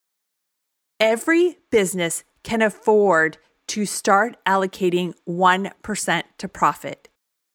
Every 0.98 1.58
business 1.70 2.24
can 2.42 2.62
afford 2.62 3.38
to 3.68 3.86
start 3.86 4.36
allocating 4.46 5.14
1% 5.28 6.22
to 6.38 6.48
profit. 6.48 7.08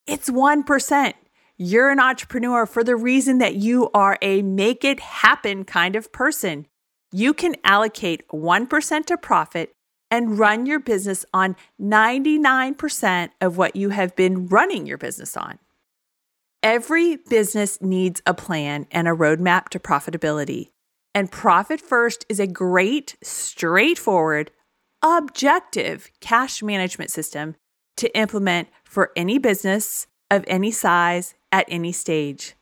It's 0.08 0.30
1%. 0.30 1.14
You're 1.58 1.90
an 1.90 2.00
entrepreneur 2.00 2.66
for 2.66 2.84
the 2.84 2.96
reason 2.96 3.38
that 3.40 3.56
you 3.56 3.90
are 3.94 4.18
a 4.22 4.42
make 4.42 4.84
it 4.84 5.00
happen 5.00 5.64
kind 5.64 5.96
of 5.96 6.12
person. 6.12 6.68
You 7.12 7.34
can 7.34 7.56
allocate 7.64 8.28
1% 8.30 9.06
to 9.06 9.18
profit 9.18 9.72
and 10.16 10.40
run 10.40 10.66
your 10.66 10.80
business 10.80 11.26
on 11.34 11.58
99% 11.82 13.30
of 13.42 13.58
what 13.58 13.76
you 13.76 13.90
have 13.90 14.16
been 14.16 14.48
running 14.48 14.86
your 14.86 14.98
business 14.98 15.36
on. 15.36 15.60
Every 16.64 17.18
business 17.18 17.82
needs 17.82 18.22
a 18.26 18.34
plan 18.34 18.88
and 18.92 19.10
a 19.10 19.12
roadmap 19.12 19.68
to 19.70 19.80
profitability. 19.80 20.70
And 21.14 21.30
Profit 21.30 21.82
First 21.82 22.26
is 22.30 22.40
a 22.40 22.48
great, 22.48 23.18
straightforward, 23.22 24.52
objective 25.04 26.10
cash 26.22 26.64
management 26.64 27.12
system 27.12 27.56
to 27.98 28.18
implement 28.18 28.70
for 28.86 29.12
any 29.18 29.38
business 29.38 30.08
of 30.32 30.46
any 30.48 30.72
size 30.72 31.36
at 31.52 31.66
any 31.68 31.92
stage. 31.92 32.56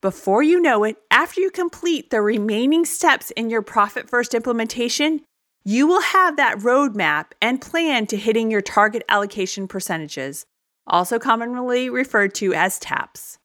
Before 0.00 0.42
you 0.42 0.60
know 0.60 0.84
it, 0.84 0.96
after 1.10 1.42
you 1.42 1.50
complete 1.50 2.08
the 2.08 2.22
remaining 2.22 2.86
steps 2.86 3.30
in 3.32 3.50
your 3.50 3.62
Profit 3.62 4.08
First 4.08 4.32
implementation, 4.32 5.20
you 5.64 5.86
will 5.86 6.02
have 6.02 6.36
that 6.36 6.58
roadmap 6.58 7.28
and 7.40 7.60
plan 7.60 8.06
to 8.06 8.18
hitting 8.18 8.50
your 8.50 8.60
target 8.60 9.02
allocation 9.08 9.66
percentages, 9.66 10.44
also 10.86 11.18
commonly 11.18 11.88
referred 11.88 12.34
to 12.34 12.52
as 12.52 12.78
TAPs. 12.78 13.38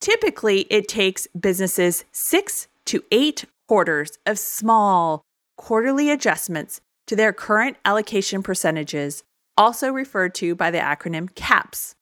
Typically, 0.00 0.62
it 0.70 0.88
takes 0.88 1.26
businesses 1.38 2.06
six 2.12 2.66
to 2.86 3.04
eight 3.12 3.44
quarters 3.68 4.18
of 4.24 4.38
small 4.38 5.22
quarterly 5.56 6.10
adjustments 6.10 6.80
to 7.06 7.14
their 7.14 7.32
current 7.32 7.76
allocation 7.84 8.42
percentages, 8.42 9.22
also 9.56 9.90
referred 9.92 10.34
to 10.34 10.54
by 10.54 10.70
the 10.70 10.78
acronym 10.78 11.34
CAPS. 11.34 11.94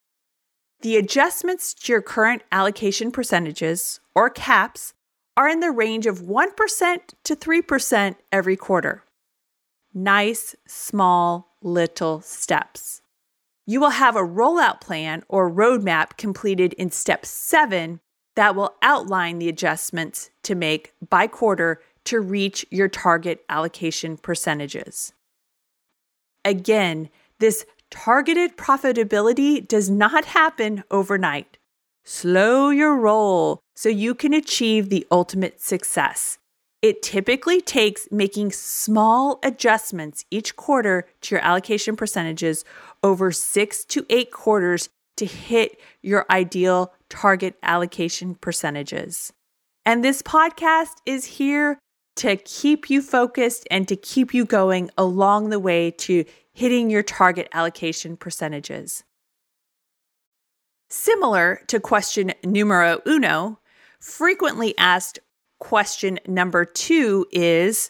The 0.81 0.95
adjustments 0.95 1.73
to 1.73 1.91
your 1.91 2.01
current 2.01 2.43
allocation 2.51 3.11
percentages, 3.11 3.99
or 4.15 4.29
CAPS, 4.29 4.93
are 5.35 5.49
in 5.49 5.59
the 5.59 5.71
range 5.71 6.05
of 6.05 6.21
1% 6.21 6.97
to 7.23 7.35
3% 7.35 8.15
every 8.31 8.55
quarter 8.55 9.03
nice, 9.93 10.55
small, 10.67 11.55
little 11.61 12.21
steps. 12.21 13.01
You 13.65 13.79
will 13.79 13.91
have 13.91 14.15
a 14.15 14.21
rollout 14.21 14.81
plan 14.81 15.23
or 15.29 15.49
roadmap 15.49 16.17
completed 16.17 16.73
in 16.73 16.91
step 16.91 17.25
seven 17.25 17.99
that 18.35 18.55
will 18.55 18.75
outline 18.81 19.39
the 19.39 19.49
adjustments 19.49 20.29
to 20.43 20.55
make 20.55 20.93
by 21.07 21.27
quarter 21.27 21.81
to 22.05 22.19
reach 22.19 22.65
your 22.69 22.89
target 22.89 23.43
allocation 23.47 24.17
percentages. 24.17 25.13
Again, 26.43 27.09
this 27.39 27.65
targeted 27.89 28.57
profitability 28.57 29.65
does 29.65 29.89
not 29.89 30.25
happen 30.25 30.83
overnight. 30.91 31.57
Slow 32.03 32.69
your 32.69 32.97
roll 32.97 33.59
so 33.75 33.87
you 33.87 34.13
can 34.13 34.33
achieve 34.33 34.89
the 34.89 35.07
ultimate 35.09 35.61
success. 35.61 36.37
It 36.83 37.01
typically 37.01 37.61
takes 37.61 38.09
making 38.11 38.51
small 38.51 39.39
adjustments 39.41 40.25
each 40.29 40.57
quarter 40.57 41.07
to 41.21 41.35
your 41.35 41.41
allocation 41.41 41.95
percentages 41.95 42.65
over 43.01 43.31
six 43.31 43.85
to 43.85 44.05
eight 44.09 44.31
quarters 44.31 44.89
to 45.15 45.25
hit 45.25 45.79
your 46.01 46.25
ideal 46.29 46.91
target 47.07 47.55
allocation 47.63 48.35
percentages. 48.35 49.31
And 49.85 50.03
this 50.03 50.21
podcast 50.21 50.95
is 51.05 51.23
here 51.23 51.79
to 52.17 52.35
keep 52.35 52.89
you 52.89 53.01
focused 53.01 53.65
and 53.71 53.87
to 53.87 53.95
keep 53.95 54.33
you 54.33 54.43
going 54.43 54.91
along 54.97 55.51
the 55.51 55.59
way 55.59 55.89
to 55.89 56.25
hitting 56.51 56.89
your 56.89 57.01
target 57.01 57.47
allocation 57.53 58.17
percentages. 58.17 59.05
Similar 60.89 61.61
to 61.67 61.79
question 61.79 62.33
numero 62.43 63.01
uno, 63.05 63.59
frequently 64.01 64.77
asked 64.77 65.19
question 65.63 66.19
number 66.27 66.65
two 66.65 67.25
is 67.31 67.89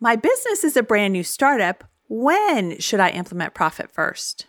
My 0.00 0.14
business 0.14 0.62
is 0.62 0.76
a 0.76 0.82
brand 0.82 1.12
new 1.12 1.24
startup. 1.24 1.84
When 2.08 2.78
should 2.78 3.00
I 3.00 3.10
implement 3.10 3.54
profit 3.54 3.90
first? 3.92 4.46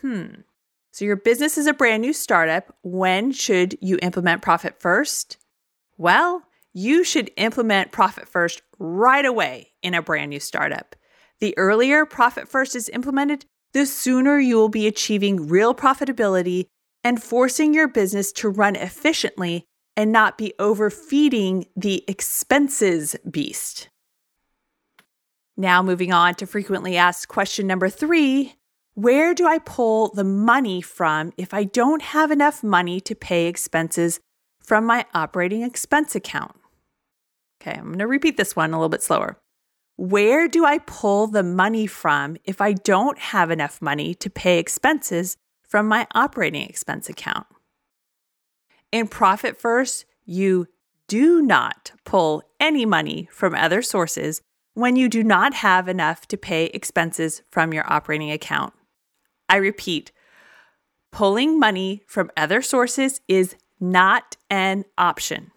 Hmm. 0.00 0.42
So, 0.90 1.04
your 1.04 1.16
business 1.16 1.56
is 1.56 1.66
a 1.66 1.72
brand 1.72 2.02
new 2.02 2.12
startup. 2.12 2.76
When 2.82 3.30
should 3.32 3.78
you 3.80 3.98
implement 4.02 4.42
profit 4.42 4.80
first? 4.80 5.38
Well, 5.96 6.42
you 6.72 7.04
should 7.04 7.30
implement 7.36 7.92
profit 7.92 8.28
first 8.28 8.62
right 8.78 9.24
away 9.24 9.70
in 9.82 9.94
a 9.94 10.02
brand 10.02 10.30
new 10.30 10.40
startup. 10.40 10.96
The 11.38 11.56
earlier 11.56 12.04
profit 12.04 12.48
first 12.48 12.74
is 12.74 12.88
implemented, 12.88 13.46
the 13.72 13.86
sooner 13.86 14.38
you 14.38 14.56
will 14.56 14.68
be 14.68 14.88
achieving 14.88 15.48
real 15.48 15.74
profitability 15.74 16.66
and 17.04 17.22
forcing 17.22 17.72
your 17.72 17.88
business 17.88 18.32
to 18.32 18.48
run 18.48 18.74
efficiently 18.76 19.66
and 19.96 20.12
not 20.12 20.38
be 20.38 20.52
overfeeding 20.58 21.66
the 21.76 22.04
expenses 22.08 23.16
beast. 23.30 23.88
Now, 25.56 25.82
moving 25.82 26.12
on 26.12 26.34
to 26.36 26.46
frequently 26.46 26.96
asked 26.96 27.28
question 27.28 27.66
number 27.66 27.88
three 27.88 28.54
Where 28.94 29.34
do 29.34 29.46
I 29.46 29.58
pull 29.58 30.08
the 30.08 30.24
money 30.24 30.80
from 30.80 31.32
if 31.36 31.54
I 31.54 31.64
don't 31.64 32.02
have 32.02 32.30
enough 32.30 32.62
money 32.62 33.00
to 33.02 33.14
pay 33.14 33.46
expenses 33.46 34.20
from 34.60 34.84
my 34.84 35.06
operating 35.14 35.62
expense 35.62 36.14
account? 36.14 36.56
Okay, 37.60 37.78
I'm 37.78 37.86
going 37.86 37.98
to 37.98 38.06
repeat 38.06 38.36
this 38.36 38.56
one 38.56 38.72
a 38.72 38.76
little 38.76 38.88
bit 38.88 39.02
slower. 39.02 39.38
Where 39.96 40.48
do 40.48 40.64
I 40.64 40.78
pull 40.78 41.28
the 41.28 41.44
money 41.44 41.86
from 41.86 42.36
if 42.44 42.60
I 42.60 42.72
don't 42.72 43.18
have 43.18 43.52
enough 43.52 43.80
money 43.80 44.12
to 44.16 44.28
pay 44.28 44.58
expenses 44.58 45.36
from 45.62 45.86
my 45.86 46.08
operating 46.14 46.62
expense 46.68 47.08
account? 47.08 47.46
In 48.94 49.08
Profit 49.08 49.56
First, 49.56 50.04
you 50.24 50.68
do 51.08 51.42
not 51.42 51.90
pull 52.04 52.44
any 52.60 52.86
money 52.86 53.28
from 53.32 53.52
other 53.52 53.82
sources 53.82 54.40
when 54.74 54.94
you 54.94 55.08
do 55.08 55.24
not 55.24 55.52
have 55.52 55.88
enough 55.88 56.28
to 56.28 56.36
pay 56.36 56.66
expenses 56.66 57.42
from 57.50 57.74
your 57.74 57.92
operating 57.92 58.30
account. 58.30 58.72
I 59.48 59.56
repeat, 59.56 60.12
pulling 61.10 61.58
money 61.58 62.04
from 62.06 62.30
other 62.36 62.62
sources 62.62 63.20
is 63.26 63.56
not 63.80 64.36
an 64.48 64.84
option. 64.96 65.50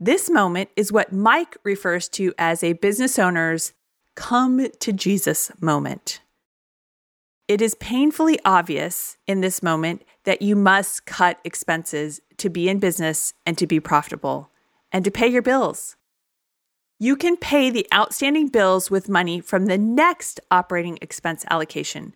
This 0.00 0.30
moment 0.30 0.70
is 0.74 0.90
what 0.90 1.12
Mike 1.12 1.58
refers 1.64 2.08
to 2.10 2.32
as 2.38 2.64
a 2.64 2.72
business 2.72 3.18
owner's 3.18 3.74
come 4.14 4.68
to 4.80 4.92
Jesus 4.94 5.52
moment. 5.60 6.22
It 7.46 7.60
is 7.60 7.74
painfully 7.74 8.38
obvious 8.42 9.18
in 9.26 9.42
this 9.42 9.62
moment 9.62 10.02
that 10.24 10.40
you 10.40 10.56
must 10.56 11.04
cut 11.04 11.40
expenses 11.44 12.22
to 12.38 12.48
be 12.48 12.68
in 12.68 12.78
business 12.78 13.34
and 13.44 13.58
to 13.58 13.66
be 13.66 13.80
profitable 13.80 14.50
and 14.90 15.04
to 15.04 15.10
pay 15.10 15.28
your 15.28 15.42
bills. 15.42 15.96
You 16.98 17.14
can 17.14 17.36
pay 17.36 17.70
the 17.70 17.86
outstanding 17.94 18.48
bills 18.48 18.90
with 18.90 19.08
money 19.08 19.40
from 19.40 19.66
the 19.66 19.78
next 19.78 20.40
operating 20.50 20.98
expense 21.00 21.44
allocation, 21.48 22.14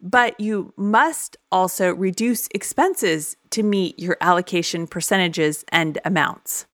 but 0.00 0.38
you 0.38 0.74
must 0.76 1.36
also 1.50 1.94
reduce 1.94 2.46
expenses 2.48 3.36
to 3.50 3.62
meet 3.62 3.98
your 3.98 4.18
allocation 4.20 4.86
percentages 4.86 5.64
and 5.70 5.98
amounts. 6.04 6.66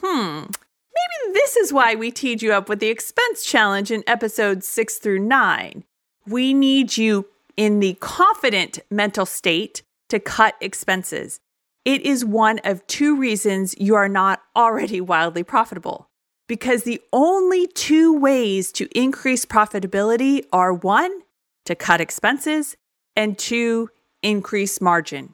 Hmm, 0.00 0.44
maybe 0.44 1.34
this 1.34 1.56
is 1.56 1.72
why 1.72 1.94
we 1.94 2.10
teed 2.10 2.40
you 2.40 2.52
up 2.52 2.68
with 2.68 2.80
the 2.80 2.88
expense 2.88 3.44
challenge 3.44 3.90
in 3.90 4.02
episodes 4.06 4.66
six 4.66 4.96
through 4.96 5.18
nine. 5.18 5.84
We 6.26 6.54
need 6.54 6.96
you 6.96 7.26
in 7.56 7.80
the 7.80 7.94
confident 7.94 8.78
mental 8.90 9.26
state 9.26 9.82
to 10.08 10.18
cut 10.18 10.54
expenses 10.60 11.40
it 11.88 12.02
is 12.02 12.22
one 12.22 12.60
of 12.64 12.86
two 12.86 13.16
reasons 13.16 13.74
you 13.78 13.94
are 13.94 14.10
not 14.10 14.42
already 14.54 15.00
wildly 15.00 15.42
profitable. 15.42 16.10
Because 16.46 16.82
the 16.82 17.00
only 17.14 17.66
two 17.66 18.12
ways 18.12 18.72
to 18.72 18.88
increase 18.94 19.46
profitability 19.46 20.44
are 20.52 20.74
one, 20.74 21.20
to 21.64 21.74
cut 21.74 22.02
expenses, 22.02 22.76
and 23.16 23.38
two, 23.38 23.88
increase 24.22 24.82
margin. 24.82 25.32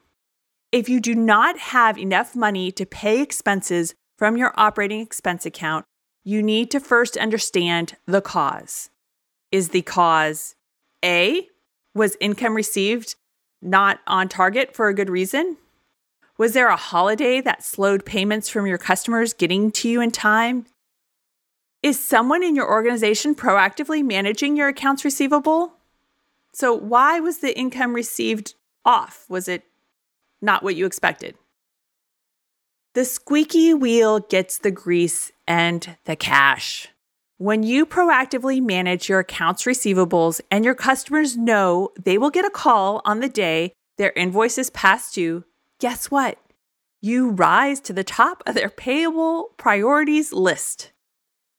If 0.71 0.87
you 0.87 1.01
do 1.01 1.13
not 1.13 1.57
have 1.57 1.97
enough 1.97 2.37
money 2.37 2.71
to 2.71 2.85
pay 2.85 3.21
expenses 3.21 3.93
from 4.17 4.37
your 4.37 4.53
operating 4.55 5.01
expense 5.01 5.45
account, 5.45 5.83
you 6.23 6.41
need 6.41 6.71
to 6.71 6.79
first 6.79 7.17
understand 7.17 7.97
the 8.05 8.21
cause. 8.21 8.89
Is 9.51 9.69
the 9.69 9.81
cause 9.81 10.55
A, 11.03 11.49
was 11.93 12.15
income 12.21 12.55
received 12.55 13.15
not 13.65 13.99
on 14.07 14.29
target 14.29 14.75
for 14.75 14.87
a 14.87 14.93
good 14.93 15.09
reason? 15.09 15.57
Was 16.37 16.53
there 16.53 16.67
a 16.67 16.75
holiday 16.75 17.41
that 17.41 17.63
slowed 17.63 18.05
payments 18.05 18.49
from 18.49 18.67
your 18.67 18.77
customers 18.77 19.33
getting 19.33 19.71
to 19.71 19.89
you 19.89 20.01
in 20.01 20.11
time? 20.11 20.65
Is 21.81 21.99
someone 21.99 22.43
in 22.43 22.55
your 22.55 22.69
organization 22.69 23.35
proactively 23.35 24.03
managing 24.03 24.57
your 24.57 24.67
accounts 24.67 25.05
receivable? 25.05 25.73
So, 26.53 26.73
why 26.73 27.19
was 27.19 27.39
the 27.39 27.57
income 27.57 27.93
received 27.93 28.55
off? 28.83 29.25
Was 29.29 29.47
it 29.47 29.63
not 30.41 30.63
what 30.63 30.75
you 30.75 30.85
expected? 30.85 31.35
The 32.95 33.05
squeaky 33.05 33.73
wheel 33.73 34.19
gets 34.19 34.57
the 34.57 34.71
grease 34.71 35.31
and 35.47 35.97
the 36.05 36.15
cash. 36.15 36.87
When 37.37 37.63
you 37.63 37.85
proactively 37.85 38.63
manage 38.63 39.09
your 39.09 39.19
accounts 39.19 39.63
receivables 39.63 40.39
and 40.49 40.63
your 40.63 40.73
customers 40.73 41.35
know 41.35 41.89
they 42.01 42.17
will 42.17 42.29
get 42.29 42.45
a 42.45 42.49
call 42.49 43.01
on 43.03 43.19
the 43.19 43.27
day 43.27 43.73
their 43.97 44.13
invoice 44.15 44.57
is 44.57 44.69
past 44.69 45.15
due, 45.15 45.43
guess 45.77 46.09
what? 46.09 46.37
You 47.01 47.31
rise 47.31 47.81
to 47.81 47.93
the 47.93 48.05
top 48.05 48.41
of 48.45 48.55
their 48.55 48.69
payable 48.69 49.49
priorities 49.57 50.31
list, 50.31 50.93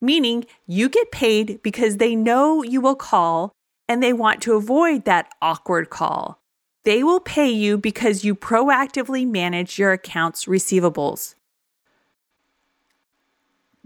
meaning 0.01 0.45
you 0.65 0.89
get 0.89 1.11
paid 1.11 1.61
because 1.61 1.97
they 1.97 2.15
know 2.15 2.63
you 2.63 2.81
will 2.81 2.95
call 2.95 3.51
and 3.87 4.01
they 4.01 4.13
want 4.13 4.41
to 4.41 4.55
avoid 4.55 5.05
that 5.05 5.29
awkward 5.43 5.91
call. 5.91 6.39
They 6.85 7.03
will 7.03 7.19
pay 7.19 7.49
you 7.49 7.77
because 7.77 8.25
you 8.25 8.33
proactively 8.33 9.29
manage 9.29 9.77
your 9.77 9.91
accounts 9.91 10.45
receivables. 10.45 11.35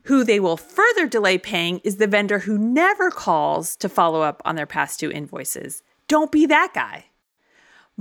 Who 0.06 0.24
they 0.24 0.40
will 0.40 0.58
further 0.58 1.08
delay 1.08 1.38
paying 1.38 1.80
is 1.84 1.98
the 1.98 2.08
vendor 2.08 2.40
who 2.40 2.58
never 2.58 3.12
calls 3.12 3.76
to 3.78 3.90
follow 3.90 4.22
up 4.22 4.42
on 4.46 4.56
their 4.56 4.66
past 4.66 5.00
due 5.00 5.12
invoices. 5.12 5.84
Don't 6.08 6.32
be 6.32 6.46
that 6.48 6.74
guy 6.74 7.06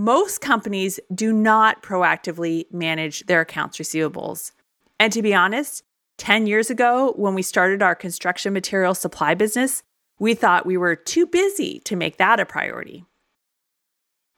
most 0.00 0.40
companies 0.40 0.98
do 1.14 1.30
not 1.30 1.82
proactively 1.82 2.64
manage 2.72 3.26
their 3.26 3.42
accounts 3.42 3.78
receivables. 3.78 4.52
And 4.98 5.12
to 5.12 5.20
be 5.20 5.34
honest, 5.34 5.82
10 6.16 6.46
years 6.46 6.70
ago, 6.70 7.12
when 7.16 7.34
we 7.34 7.42
started 7.42 7.82
our 7.82 7.94
construction 7.94 8.52
material 8.54 8.94
supply 8.94 9.34
business, 9.34 9.82
we 10.18 10.34
thought 10.34 10.64
we 10.64 10.78
were 10.78 10.96
too 10.96 11.26
busy 11.26 11.80
to 11.80 11.96
make 11.96 12.16
that 12.16 12.40
a 12.40 12.46
priority. 12.46 13.04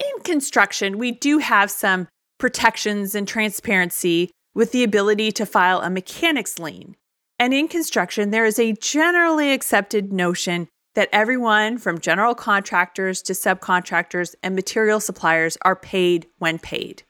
In 0.01 0.23
construction, 0.25 0.99
we 0.99 1.13
do 1.13 1.39
have 1.39 1.71
some 1.71 2.09
protections 2.39 3.15
and 3.15 3.27
transparency 3.29 4.31
with 4.55 4.73
the 4.73 4.83
ability 4.83 5.31
to 5.33 5.47
file 5.47 5.81
a 5.81 5.91
mechanic's 5.91 6.59
lien. 6.59 6.97
And 7.43 7.53
in 7.53 7.67
construction, 7.67 8.31
there 8.31 8.47
is 8.47 8.61
a 8.61 8.75
generally 8.75 9.51
accepted 9.51 10.13
notion 10.13 10.69
that 10.95 11.09
everyone 11.11 11.77
from 11.77 11.99
general 11.99 12.37
contractors 12.37 13.21
to 13.23 13.33
subcontractors 13.33 14.37
and 14.45 14.55
material 14.55 15.01
suppliers 15.01 15.59
are 15.63 15.75
paid 15.75 16.29
when 16.39 16.61
paid. 16.61 17.03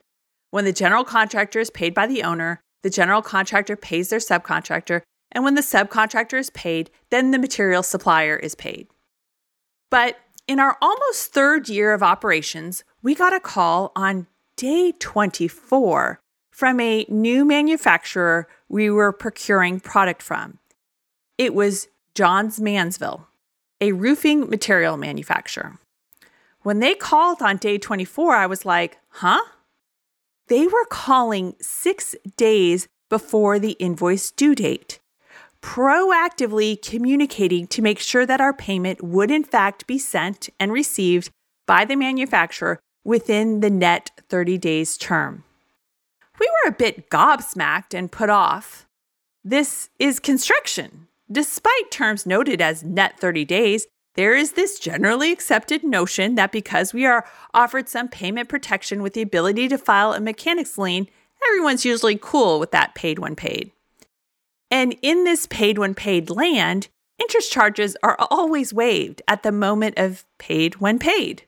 When 0.50 0.64
the 0.64 0.72
general 0.72 1.04
contractor 1.04 1.60
is 1.60 1.68
paid 1.68 1.92
by 1.92 2.06
the 2.06 2.22
owner, 2.22 2.62
the 2.82 2.88
general 2.88 3.20
contractor 3.20 3.76
pays 3.76 4.08
their 4.08 4.20
subcontractor, 4.20 5.02
and 5.32 5.44
when 5.44 5.54
the 5.54 5.60
subcontractor 5.60 6.38
is 6.38 6.48
paid, 6.48 6.90
then 7.10 7.30
the 7.30 7.38
material 7.38 7.82
supplier 7.82 8.36
is 8.36 8.54
paid. 8.54 8.88
But 9.90 10.16
in 10.48 10.58
our 10.58 10.78
almost 10.80 11.34
third 11.34 11.68
year 11.68 11.92
of 11.92 12.02
operations, 12.02 12.84
we 13.02 13.14
got 13.14 13.34
a 13.34 13.38
call 13.38 13.92
on 13.94 14.28
day 14.56 14.94
24 14.98 16.21
from 16.52 16.78
a 16.78 17.04
new 17.08 17.44
manufacturer 17.44 18.46
we 18.68 18.88
were 18.90 19.12
procuring 19.12 19.80
product 19.80 20.22
from. 20.22 20.58
It 21.38 21.54
was 21.54 21.88
Johns 22.14 22.60
Manville, 22.60 23.26
a 23.80 23.92
roofing 23.92 24.48
material 24.48 24.96
manufacturer. 24.96 25.78
When 26.60 26.78
they 26.78 26.94
called 26.94 27.42
on 27.42 27.56
day 27.56 27.78
24, 27.78 28.36
I 28.36 28.46
was 28.46 28.64
like, 28.64 28.98
huh? 29.08 29.42
They 30.48 30.66
were 30.66 30.84
calling 30.84 31.54
six 31.60 32.14
days 32.36 32.86
before 33.08 33.58
the 33.58 33.72
invoice 33.72 34.30
due 34.30 34.54
date, 34.54 35.00
proactively 35.62 36.80
communicating 36.80 37.66
to 37.68 37.82
make 37.82 37.98
sure 37.98 38.26
that 38.26 38.40
our 38.40 38.52
payment 38.52 39.02
would 39.02 39.30
in 39.30 39.42
fact 39.42 39.86
be 39.86 39.98
sent 39.98 40.50
and 40.60 40.70
received 40.70 41.30
by 41.66 41.84
the 41.84 41.96
manufacturer 41.96 42.78
within 43.04 43.60
the 43.60 43.70
net 43.70 44.10
30 44.28 44.58
days 44.58 44.96
term. 44.96 45.44
We 46.42 46.50
were 46.64 46.70
a 46.70 46.76
bit 46.76 47.08
gobsmacked 47.08 47.96
and 47.96 48.10
put 48.10 48.28
off. 48.28 48.84
This 49.44 49.90
is 50.00 50.18
construction. 50.18 51.06
Despite 51.30 51.92
terms 51.92 52.26
noted 52.26 52.60
as 52.60 52.82
net 52.82 53.16
30 53.20 53.44
days, 53.44 53.86
there 54.16 54.34
is 54.34 54.54
this 54.54 54.80
generally 54.80 55.30
accepted 55.30 55.84
notion 55.84 56.34
that 56.34 56.50
because 56.50 56.92
we 56.92 57.06
are 57.06 57.24
offered 57.54 57.88
some 57.88 58.08
payment 58.08 58.48
protection 58.48 59.02
with 59.02 59.14
the 59.14 59.22
ability 59.22 59.68
to 59.68 59.78
file 59.78 60.14
a 60.14 60.18
mechanic's 60.18 60.76
lien, 60.76 61.06
everyone's 61.46 61.84
usually 61.84 62.18
cool 62.20 62.58
with 62.58 62.72
that 62.72 62.96
paid 62.96 63.20
when 63.20 63.36
paid. 63.36 63.70
And 64.68 64.96
in 65.00 65.22
this 65.22 65.46
paid 65.46 65.78
when 65.78 65.94
paid 65.94 66.28
land, 66.28 66.88
interest 67.20 67.52
charges 67.52 67.96
are 68.02 68.16
always 68.18 68.74
waived 68.74 69.22
at 69.28 69.44
the 69.44 69.52
moment 69.52 69.96
of 69.96 70.24
paid 70.38 70.80
when 70.80 70.98
paid. 70.98 71.44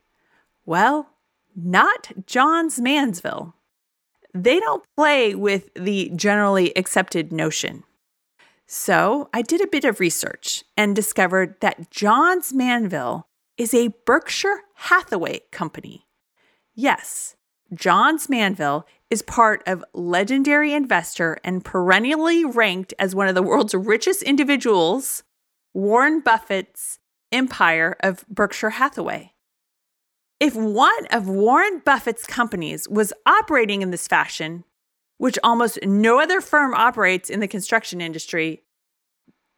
Well, 0.65 1.09
not 1.57 2.13
Johns 2.29 2.81
Manville. 2.81 3.57
They 4.35 4.59
don't 4.59 4.85
play 4.97 5.37
with 5.37 5.73
the 5.75 6.11
generally 6.17 6.77
accepted 6.77 7.33
notion. 7.33 7.85
So 8.67 9.29
I 9.33 9.43
did 9.43 9.61
a 9.61 9.69
bit 9.69 9.85
of 9.85 10.01
research 10.01 10.65
and 10.77 10.97
discovered 10.97 11.61
that 11.61 11.91
Johns 11.91 12.53
Manville 12.53 13.29
is 13.57 13.73
a 13.73 13.95
Berkshire 14.05 14.63
Hathaway 14.75 15.43
company. 15.53 16.07
Yes, 16.75 17.37
Johns 17.73 18.29
Manville 18.29 18.87
is 19.11 19.23
part 19.23 19.63
of 19.67 19.85
legendary 19.93 20.73
investor 20.73 21.39
and 21.45 21.65
perennially 21.65 22.45
ranked 22.45 22.93
as 22.99 23.15
one 23.15 23.29
of 23.29 23.37
the 23.37 23.43
world's 23.43 23.75
richest 23.75 24.23
individuals, 24.23 25.23
Warren 25.73 26.21
Buffett's 26.21 26.99
empire 27.31 27.97
of 28.01 28.27
Berkshire 28.29 28.71
Hathaway. 28.71 29.34
If 30.45 30.55
one 30.55 31.07
of 31.07 31.27
Warren 31.27 31.81
Buffett's 31.87 32.27
companies 32.27 32.87
was 32.87 33.15
operating 33.25 33.81
in 33.81 33.93
this 33.93 34.07
fashion, 34.07 34.65
which 35.17 35.39
almost 35.43 35.79
no 35.83 36.21
other 36.21 36.43
firm 36.43 36.75
operates 36.75 37.31
in 37.31 37.41
the 37.41 37.49
construction 37.49 38.03
industry, 38.03 38.63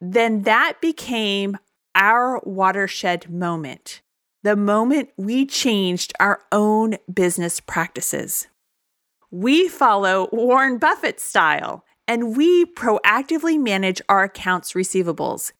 then 0.00 0.42
that 0.42 0.74
became 0.80 1.58
our 1.96 2.40
watershed 2.44 3.28
moment, 3.28 4.00
the 4.44 4.54
moment 4.54 5.08
we 5.16 5.44
changed 5.44 6.12
our 6.20 6.42
own 6.52 6.98
business 7.12 7.58
practices. 7.58 8.46
We 9.32 9.66
follow 9.66 10.28
Warren 10.30 10.78
Buffett's 10.78 11.24
style 11.24 11.84
and 12.06 12.36
we 12.36 12.64
proactively 12.64 13.60
manage 13.60 14.00
our 14.08 14.22
accounts 14.22 14.74
receivables. 14.74 15.50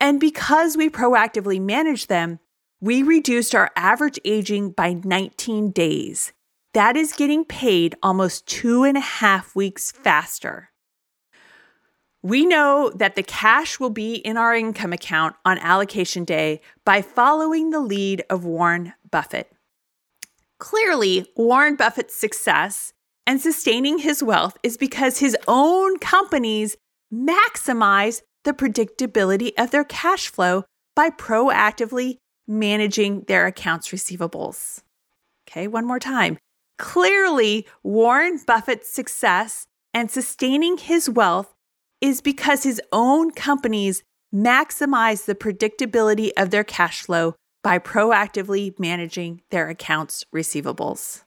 And 0.00 0.18
because 0.18 0.76
we 0.76 0.90
proactively 0.90 1.60
manage 1.60 2.08
them, 2.08 2.40
we 2.82 3.00
reduced 3.00 3.54
our 3.54 3.70
average 3.76 4.18
aging 4.24 4.72
by 4.72 4.92
19 4.92 5.70
days. 5.70 6.32
That 6.74 6.96
is 6.96 7.12
getting 7.12 7.44
paid 7.44 7.94
almost 8.02 8.44
two 8.48 8.82
and 8.82 8.96
a 8.96 9.00
half 9.00 9.54
weeks 9.54 9.92
faster. 9.92 10.70
We 12.24 12.44
know 12.44 12.90
that 12.96 13.14
the 13.14 13.22
cash 13.22 13.78
will 13.78 13.90
be 13.90 14.16
in 14.16 14.36
our 14.36 14.54
income 14.54 14.92
account 14.92 15.36
on 15.44 15.58
allocation 15.58 16.24
day 16.24 16.60
by 16.84 17.02
following 17.02 17.70
the 17.70 17.80
lead 17.80 18.24
of 18.28 18.44
Warren 18.44 18.94
Buffett. 19.08 19.52
Clearly, 20.58 21.30
Warren 21.36 21.76
Buffett's 21.76 22.16
success 22.16 22.92
and 23.28 23.40
sustaining 23.40 23.98
his 23.98 24.24
wealth 24.24 24.56
is 24.64 24.76
because 24.76 25.18
his 25.18 25.36
own 25.46 25.98
companies 25.98 26.76
maximize 27.14 28.22
the 28.42 28.52
predictability 28.52 29.52
of 29.56 29.70
their 29.70 29.84
cash 29.84 30.28
flow 30.28 30.64
by 30.96 31.10
proactively 31.10 32.18
managing 32.52 33.22
their 33.22 33.46
accounts 33.46 33.88
receivables. 33.88 34.82
Okay, 35.48 35.66
one 35.66 35.86
more 35.86 35.98
time. 35.98 36.38
Clearly, 36.78 37.66
Warren 37.82 38.40
Buffett's 38.46 38.88
success 38.88 39.66
and 39.94 40.10
sustaining 40.10 40.78
his 40.78 41.08
wealth 41.08 41.54
is 42.00 42.20
because 42.20 42.62
his 42.62 42.80
own 42.92 43.30
companies 43.30 44.02
maximize 44.34 45.24
the 45.24 45.34
predictability 45.34 46.30
of 46.36 46.50
their 46.50 46.64
cash 46.64 47.02
flow 47.02 47.34
by 47.62 47.78
proactively 47.78 48.78
managing 48.78 49.40
their 49.50 49.68
accounts 49.68 50.24
receivables. 50.34 51.22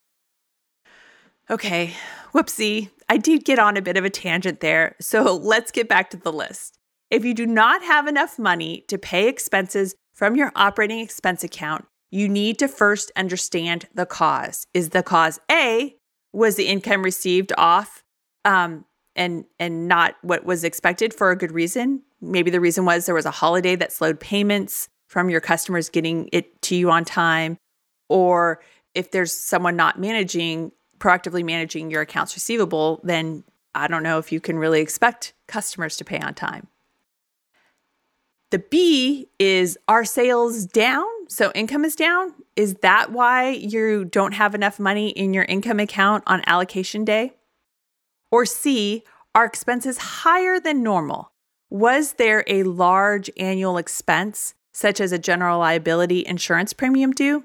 Okay, 1.49 1.93
whoopsie, 2.33 2.89
I 3.07 3.17
did 3.17 3.45
get 3.45 3.59
on 3.59 3.77
a 3.77 3.81
bit 3.81 3.97
of 3.97 4.03
a 4.03 4.09
tangent 4.09 4.59
there, 4.59 4.95
so 4.99 5.35
let's 5.43 5.71
get 5.71 5.87
back 5.87 6.09
to 6.09 6.17
the 6.17 6.33
list. 6.33 6.77
If 7.11 7.23
you 7.23 7.33
do 7.33 7.45
not 7.45 7.83
have 7.83 8.07
enough 8.07 8.39
money 8.39 8.83
to 8.87 8.97
pay 8.97 9.27
expenses 9.27 9.95
from 10.15 10.35
your 10.35 10.51
operating 10.55 10.99
expense 10.99 11.43
account, 11.43 11.85
you 12.09 12.27
need 12.27 12.57
to 12.59 12.67
first 12.67 13.11
understand 13.15 13.87
the 13.93 14.05
cause. 14.05 14.65
Is 14.73 14.89
the 14.89 15.03
cause 15.03 15.39
A, 15.51 15.95
was 16.33 16.55
the 16.55 16.67
income 16.67 17.03
received 17.03 17.51
off 17.57 18.03
um, 18.45 18.85
and 19.15 19.45
and 19.59 19.87
not 19.87 20.15
what 20.21 20.45
was 20.45 20.63
expected 20.63 21.13
for 21.13 21.31
a 21.31 21.35
good 21.35 21.51
reason. 21.51 22.01
Maybe 22.21 22.49
the 22.49 22.61
reason 22.61 22.85
was 22.85 23.05
there 23.05 23.15
was 23.15 23.25
a 23.25 23.31
holiday 23.31 23.75
that 23.75 23.91
slowed 23.91 24.19
payments 24.19 24.87
from 25.07 25.29
your 25.29 25.41
customers 25.41 25.89
getting 25.89 26.29
it 26.31 26.61
to 26.63 26.75
you 26.75 26.89
on 26.89 27.05
time, 27.05 27.57
or 28.09 28.61
if 28.93 29.11
there's 29.11 29.33
someone 29.33 29.75
not 29.75 29.99
managing 29.99 30.71
proactively 30.97 31.43
managing 31.43 31.91
your 31.91 32.01
accounts 32.01 32.35
receivable, 32.35 33.01
then 33.03 33.43
I 33.73 33.87
don't 33.87 34.03
know 34.03 34.17
if 34.17 34.31
you 34.31 34.39
can 34.39 34.57
really 34.57 34.79
expect 34.79 35.33
customers 35.47 35.97
to 35.97 36.05
pay 36.05 36.19
on 36.19 36.33
time. 36.33 36.67
The 38.55 38.59
B 38.59 39.27
is 39.37 39.77
are 39.89 40.05
sales 40.05 40.65
down? 40.65 41.05
So 41.27 41.51
income 41.53 41.83
is 41.83 41.93
down? 41.93 42.33
Is 42.55 42.75
that 42.75 43.11
why 43.11 43.49
you 43.49 44.05
don't 44.05 44.31
have 44.31 44.55
enough 44.55 44.79
money 44.79 45.09
in 45.09 45.33
your 45.33 45.43
income 45.43 45.81
account 45.81 46.23
on 46.25 46.41
allocation 46.47 47.03
day? 47.03 47.33
Or 48.31 48.45
C, 48.45 49.03
are 49.35 49.43
expenses 49.43 49.97
higher 49.97 50.57
than 50.57 50.83
normal? 50.83 51.33
Was 51.69 52.13
there 52.13 52.45
a 52.47 52.63
large 52.63 53.29
annual 53.35 53.77
expense, 53.77 54.53
such 54.71 55.01
as 55.01 55.11
a 55.11 55.19
general 55.19 55.59
liability 55.59 56.25
insurance 56.25 56.71
premium 56.71 57.11
due? 57.11 57.43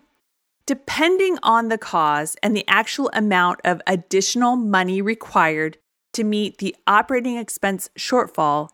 Depending 0.65 1.41
on 1.43 1.71
the 1.71 1.79
cause 1.79 2.37
and 2.41 2.57
the 2.57 2.69
actual 2.69 3.11
amount 3.13 3.59
of 3.65 3.83
additional 3.85 4.55
money 4.55 5.03
required 5.03 5.77
to 6.13 6.23
meet 6.23 6.59
the 6.59 6.77
operating 6.87 7.37
expense 7.37 7.91
shortfall, 7.99 8.69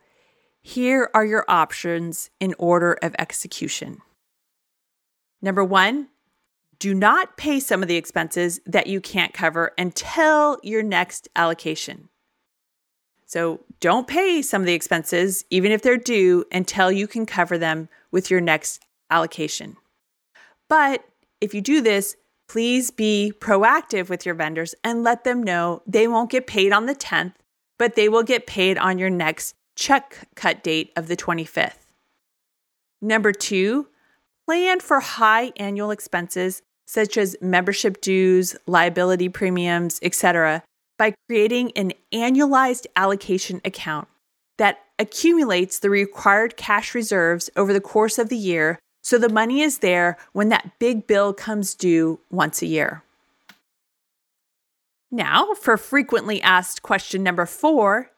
here 0.66 1.08
are 1.14 1.24
your 1.24 1.44
options 1.46 2.28
in 2.40 2.52
order 2.58 2.98
of 3.00 3.14
execution. 3.20 3.98
Number 5.40 5.62
one, 5.62 6.08
do 6.80 6.92
not 6.92 7.36
pay 7.36 7.60
some 7.60 7.82
of 7.82 7.88
the 7.88 7.94
expenses 7.94 8.60
that 8.66 8.88
you 8.88 9.00
can't 9.00 9.32
cover 9.32 9.70
until 9.78 10.58
your 10.64 10.82
next 10.82 11.28
allocation. 11.36 12.08
So 13.26 13.60
don't 13.78 14.08
pay 14.08 14.42
some 14.42 14.60
of 14.60 14.66
the 14.66 14.74
expenses, 14.74 15.44
even 15.50 15.70
if 15.70 15.82
they're 15.82 15.96
due, 15.96 16.44
until 16.50 16.90
you 16.90 17.06
can 17.06 17.26
cover 17.26 17.56
them 17.56 17.88
with 18.10 18.28
your 18.28 18.40
next 18.40 18.82
allocation. 19.08 19.76
But 20.68 21.04
if 21.40 21.54
you 21.54 21.60
do 21.60 21.80
this, 21.80 22.16
please 22.48 22.90
be 22.90 23.32
proactive 23.38 24.08
with 24.08 24.26
your 24.26 24.34
vendors 24.34 24.74
and 24.82 25.04
let 25.04 25.22
them 25.22 25.44
know 25.44 25.82
they 25.86 26.08
won't 26.08 26.30
get 26.30 26.48
paid 26.48 26.72
on 26.72 26.86
the 26.86 26.94
10th, 26.96 27.34
but 27.78 27.94
they 27.94 28.08
will 28.08 28.24
get 28.24 28.48
paid 28.48 28.76
on 28.78 28.98
your 28.98 29.10
next 29.10 29.54
check 29.76 30.28
cut 30.34 30.62
date 30.62 30.92
of 30.96 31.08
the 31.08 31.16
25th. 31.16 31.86
Number 33.00 33.32
two, 33.32 33.88
plan 34.46 34.80
for 34.80 35.00
high 35.00 35.52
annual 35.56 35.90
expenses 35.90 36.62
such 36.86 37.16
as 37.16 37.36
membership 37.40 38.00
dues, 38.00 38.56
liability 38.66 39.28
premiums, 39.28 39.98
etc., 40.02 40.62
by 40.98 41.14
creating 41.28 41.72
an 41.72 41.92
annualized 42.12 42.86
allocation 42.96 43.60
account 43.64 44.08
that 44.56 44.78
accumulates 44.98 45.78
the 45.78 45.90
required 45.90 46.56
cash 46.56 46.94
reserves 46.94 47.50
over 47.56 47.72
the 47.72 47.80
course 47.80 48.18
of 48.18 48.28
the 48.28 48.36
year 48.36 48.78
so 49.02 49.18
the 49.18 49.28
money 49.28 49.60
is 49.60 49.78
there 49.78 50.16
when 50.32 50.48
that 50.48 50.72
big 50.80 51.06
bill 51.06 51.32
comes 51.32 51.76
due 51.76 52.18
once 52.28 52.60
a 52.60 52.66
year. 52.66 53.04
Now, 55.12 55.54
for 55.54 55.76
frequently 55.76 56.42
asked 56.42 56.82
question 56.82 57.22
number 57.22 57.46
four 57.46 58.10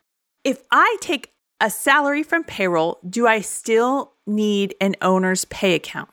if 0.44 0.62
I 0.70 0.96
take 1.02 1.30
a 1.60 1.70
salary 1.70 2.22
from 2.22 2.44
payroll, 2.44 2.98
do 3.08 3.26
I 3.26 3.40
still 3.40 4.12
need 4.26 4.74
an 4.80 4.94
owner's 5.02 5.44
pay 5.46 5.74
account? 5.74 6.10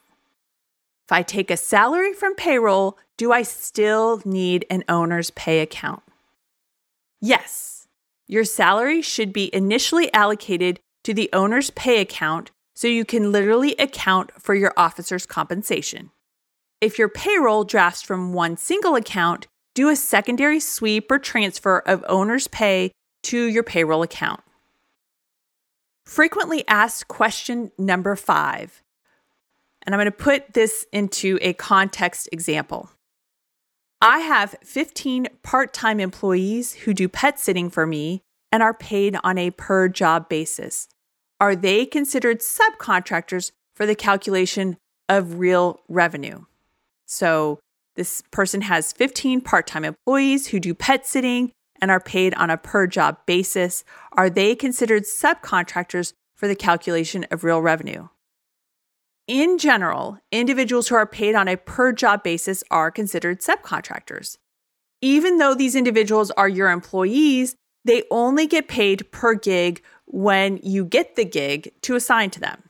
If 1.06 1.12
I 1.12 1.22
take 1.22 1.52
a 1.52 1.58
salary 1.58 2.14
from 2.14 2.34
payroll, 2.34 2.98
do 3.18 3.32
I 3.32 3.44
still 3.44 4.22
need 4.26 4.66
an 4.70 4.84
owner's 4.90 5.30
pay 5.30 5.60
account? 5.60 6.02
Yes, 7.22 7.88
your 8.28 8.44
salary 8.44 9.02
should 9.04 9.32
be 9.32 9.54
initially 9.54 10.12
allocated 10.14 10.80
to 11.04 11.14
the 11.14 11.30
owner's 11.32 11.70
pay 11.70 12.02
account 12.02 12.50
so 12.76 12.88
you 12.88 13.06
can 13.06 13.32
literally 13.32 13.76
account 13.76 14.32
for 14.42 14.56
your 14.56 14.74
officer's 14.76 15.28
compensation. 15.28 16.10
If 16.82 16.98
your 16.98 17.08
payroll 17.08 17.64
drafts 17.64 18.02
from 18.02 18.34
one 18.34 18.58
single 18.58 18.96
account, 18.96 19.48
do 19.76 19.90
a 19.90 19.96
secondary 19.96 20.60
sweep 20.60 21.12
or 21.12 21.20
transfer 21.20 21.80
of 21.80 22.04
owner's 22.08 22.48
pay 22.48 22.92
to 23.24 23.46
your 23.46 23.64
payroll 23.64 24.02
account. 24.02 24.42
Frequently 26.06 26.64
asked 26.68 27.08
question 27.08 27.72
number 27.78 28.16
five, 28.16 28.84
and 29.82 29.94
I'm 29.94 30.00
going 30.00 30.06
to 30.06 30.12
put 30.12 30.54
this 30.54 30.86
into 30.92 31.40
a 31.42 31.54
context 31.54 32.30
example. 32.32 32.92
I 34.02 34.20
have 34.20 34.56
15 34.64 35.28
part 35.42 35.74
time 35.74 36.00
employees 36.00 36.74
who 36.74 36.94
do 36.94 37.10
pet 37.10 37.40
sitting 37.40 37.70
for 37.70 37.88
me 37.88 38.22
and 38.52 38.62
are 38.62 38.74
paid 38.74 39.18
on 39.24 39.38
a 39.38 39.50
per 39.52 39.90
job 39.90 40.30
basis. 40.30 40.88
Are 41.42 41.56
they 41.56 41.86
considered 41.86 42.40
subcontractors 42.40 43.52
for 43.74 43.86
the 43.86 43.96
calculation 43.96 44.78
of 45.10 45.40
real 45.40 45.82
revenue? 45.90 46.46
So, 47.08 47.60
this 47.96 48.22
person 48.30 48.62
has 48.62 48.92
15 48.92 49.42
part 49.42 49.66
time 49.66 49.86
employees 49.86 50.48
who 50.48 50.60
do 50.60 50.76
pet 50.76 51.08
sitting 51.08 51.52
and 51.82 51.92
are 51.92 52.00
paid 52.00 52.34
on 52.36 52.50
a 52.50 52.58
per 52.58 52.88
job 52.88 53.18
basis. 53.26 53.84
Are 54.14 54.30
they 54.30 54.56
considered 54.56 55.04
subcontractors 55.04 56.14
for 56.36 56.48
the 56.48 56.56
calculation 56.56 57.26
of 57.32 57.44
real 57.44 57.62
revenue? 57.62 58.08
In 59.28 59.58
general, 59.58 60.20
individuals 60.32 60.88
who 60.88 60.96
are 60.96 61.08
paid 61.08 61.34
on 61.34 61.48
a 61.48 61.58
per 61.58 61.92
job 61.92 62.24
basis 62.24 62.64
are 62.70 62.92
considered 62.92 63.42
subcontractors. 63.42 64.38
Even 65.02 65.38
though 65.38 65.56
these 65.56 65.76
individuals 65.76 66.32
are 66.32 66.50
your 66.50 66.70
employees, 66.70 67.56
they 67.86 68.04
only 68.12 68.48
get 68.48 68.68
paid 68.68 69.12
per 69.12 69.36
gig 69.36 69.82
when 70.06 70.60
you 70.64 70.86
get 70.86 71.16
the 71.16 71.26
gig 71.26 71.72
to 71.82 71.96
assign 71.96 72.30
to 72.32 72.40
them. 72.40 72.64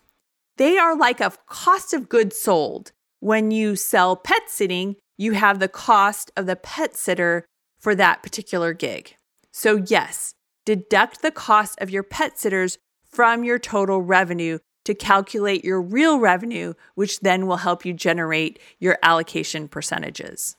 They 0.57 0.77
are 0.77 0.95
like 0.95 1.19
a 1.19 1.33
cost 1.47 1.93
of 1.93 2.07
goods 2.07 2.37
sold. 2.37 2.91
When 3.19 3.51
you 3.51 3.75
sell 3.75 4.15
pet 4.15 4.43
sitting, 4.47 4.95
you 5.17 5.33
have 5.33 5.59
the 5.59 5.67
cost 5.67 6.31
of 6.37 6.45
the 6.45 6.55
pet 6.55 6.95
sitter 6.95 7.45
for 7.85 7.93
that 7.93 8.23
particular 8.23 8.73
gig. 8.73 9.15
So, 9.51 9.75
yes, 9.75 10.33
deduct 10.65 11.21
the 11.21 11.29
cost 11.29 11.79
of 11.79 11.91
your 11.91 12.01
pet 12.01 12.39
sitters 12.39 12.79
from 13.05 13.43
your 13.43 13.59
total 13.59 14.01
revenue 14.01 14.57
to 14.85 14.95
calculate 14.95 15.63
your 15.63 15.79
real 15.79 16.17
revenue, 16.17 16.73
which 16.95 17.19
then 17.19 17.45
will 17.45 17.57
help 17.57 17.85
you 17.85 17.93
generate 17.93 18.57
your 18.79 18.97
allocation 19.03 19.67
percentages. 19.67 20.55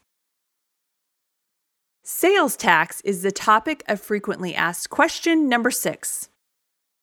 Sales 2.04 2.56
tax 2.56 3.00
is 3.00 3.22
the 3.22 3.32
topic 3.32 3.82
of 3.88 4.00
frequently 4.00 4.54
asked 4.54 4.90
question 4.90 5.48
number 5.48 5.72
six. 5.72 6.28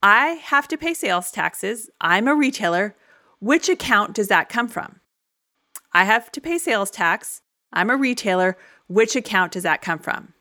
I 0.01 0.39
have 0.41 0.69
to 0.69 0.77
pay 0.77 0.93
sales 0.93 1.31
taxes. 1.31 1.89
I'm 1.99 2.29
a 2.29 2.33
retailer. 2.33 2.95
Which 3.41 3.67
account 3.67 4.13
does 4.13 4.29
that 4.29 4.47
come 4.47 4.69
from? 4.69 5.01
I 5.91 6.05
have 6.05 6.31
to 6.31 6.39
pay 6.39 6.59
sales 6.59 6.91
tax. 6.91 7.41
I'm 7.73 7.89
a 7.89 7.97
retailer. 7.97 8.55
Which 8.87 9.15
account 9.15 9.53
does 9.53 9.63
that 9.63 9.81
come 9.81 9.99
from? 9.99 10.33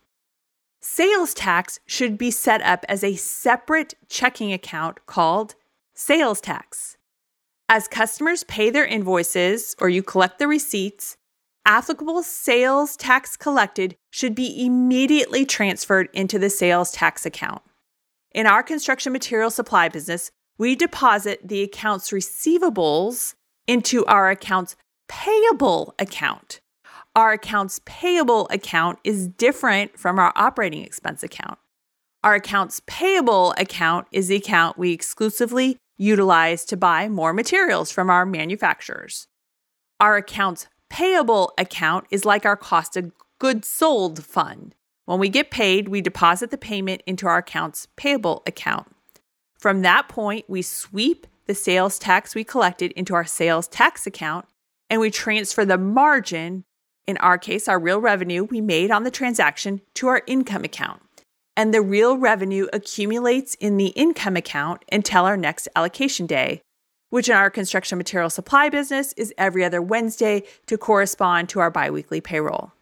Sales 0.81 1.33
tax 1.33 1.79
should 1.87 2.19
be 2.19 2.31
set 2.31 2.61
up 2.63 2.85
as 2.89 3.05
a 3.05 3.15
separate 3.15 3.95
checking 4.09 4.53
account 4.53 5.07
called 5.07 5.55
sales 5.95 6.41
tax. 6.41 6.97
As 7.69 7.87
customers 7.87 8.43
pay 8.45 8.69
their 8.69 8.85
invoices 8.85 9.77
or 9.81 9.89
you 9.89 10.03
collect 10.03 10.39
the 10.39 10.49
receipts, 10.49 11.17
applicable 11.65 12.23
sales 12.25 12.97
tax 12.97 13.37
collected 13.37 13.97
should 14.11 14.35
be 14.35 14.65
immediately 14.65 15.47
transferred 15.47 16.09
into 16.13 16.39
the 16.39 16.51
sales 16.51 16.91
tax 16.91 17.25
account. 17.25 17.63
In 18.33 18.47
our 18.47 18.63
construction 18.63 19.13
material 19.13 19.51
supply 19.51 19.89
business, 19.89 20.33
we 20.59 20.75
deposit 20.75 21.47
the 21.47 21.63
accounts 21.63 22.11
receivables 22.11 23.35
into 23.67 24.05
our 24.07 24.31
accounts 24.31 24.75
payable 25.07 25.95
account. 25.99 26.61
Our 27.15 27.33
accounts 27.33 27.81
payable 27.85 28.49
account 28.51 28.99
is 29.05 29.29
different 29.29 29.99
from 29.99 30.19
our 30.19 30.33
operating 30.35 30.83
expense 30.83 31.23
account. 31.23 31.59
Our 32.25 32.37
accounts 32.37 32.81
payable 32.87 33.53
account 33.59 34.07
is 34.13 34.29
the 34.29 34.37
account 34.37 34.79
we 34.79 34.93
exclusively 34.93 35.77
utilize 35.99 36.65
to 36.67 36.77
buy 36.77 37.09
more 37.09 37.35
materials 37.35 37.91
from 37.91 38.09
our 38.09 38.25
manufacturers. 38.25 39.27
Our 40.01 40.17
accounts 40.17 40.69
payable 40.89 41.53
account 41.59 42.07
is 42.11 42.25
like 42.25 42.47
our 42.47 42.57
cost 42.57 42.97
of 42.97 43.13
goods 43.39 43.69
sold 43.69 44.25
fund. 44.25 44.75
When 45.05 45.19
we 45.19 45.29
get 45.29 45.51
paid, 45.51 45.89
we 45.89 46.01
deposit 46.01 46.51
the 46.51 46.59
payment 46.59 47.03
into 47.07 47.27
our 47.27 47.39
accounts 47.39 47.89
payable 47.97 48.43
account. 48.47 48.87
From 49.59 49.83
that 49.83 50.09
point, 50.09 50.47
we 50.49 50.63
sweep 50.63 51.27
the 51.47 51.55
sales 51.55 51.99
tax 51.99 52.35
we 52.35 52.45
collected 52.45 52.93
into 52.93 53.15
our 53.15 53.25
sales 53.25 53.69
tax 53.69 54.07
account 54.07 54.47
and 54.89 55.01
we 55.01 55.11
transfer 55.11 55.65
the 55.65 55.79
margin, 55.79 56.65
in 57.07 57.17
our 57.19 57.39
case, 57.39 57.69
our 57.69 57.79
real 57.79 58.01
revenue 58.01 58.45
we 58.45 58.61
made 58.61 58.91
on 58.91 59.05
the 59.05 59.11
transaction, 59.11 59.81
to 59.95 60.09
our 60.09 60.23
income 60.27 60.65
account. 60.65 61.03
And 61.57 61.75
the 61.75 61.83
real 61.83 62.17
revenue 62.17 62.69
accumulates 62.73 63.55
in 63.57 63.77
the 63.77 63.89
income 63.89 64.37
account 64.37 64.85
until 64.91 65.25
our 65.25 65.37
next 65.37 65.69
allocation 65.77 66.27
day, 66.27 66.63
which 67.11 67.29
in 67.29 67.37
our 67.37 67.51
construction 67.51 67.99
material 67.99 68.31
supply 68.31 68.69
business 68.69 69.13
is 69.15 69.35
every 69.37 69.65
other 69.65 69.83
Wednesday 69.83 70.45
to 70.67 70.79
correspond 70.79 71.49
to 71.51 71.61
our 71.61 71.71
biweekly 71.71 72.21
payroll. 72.21 72.73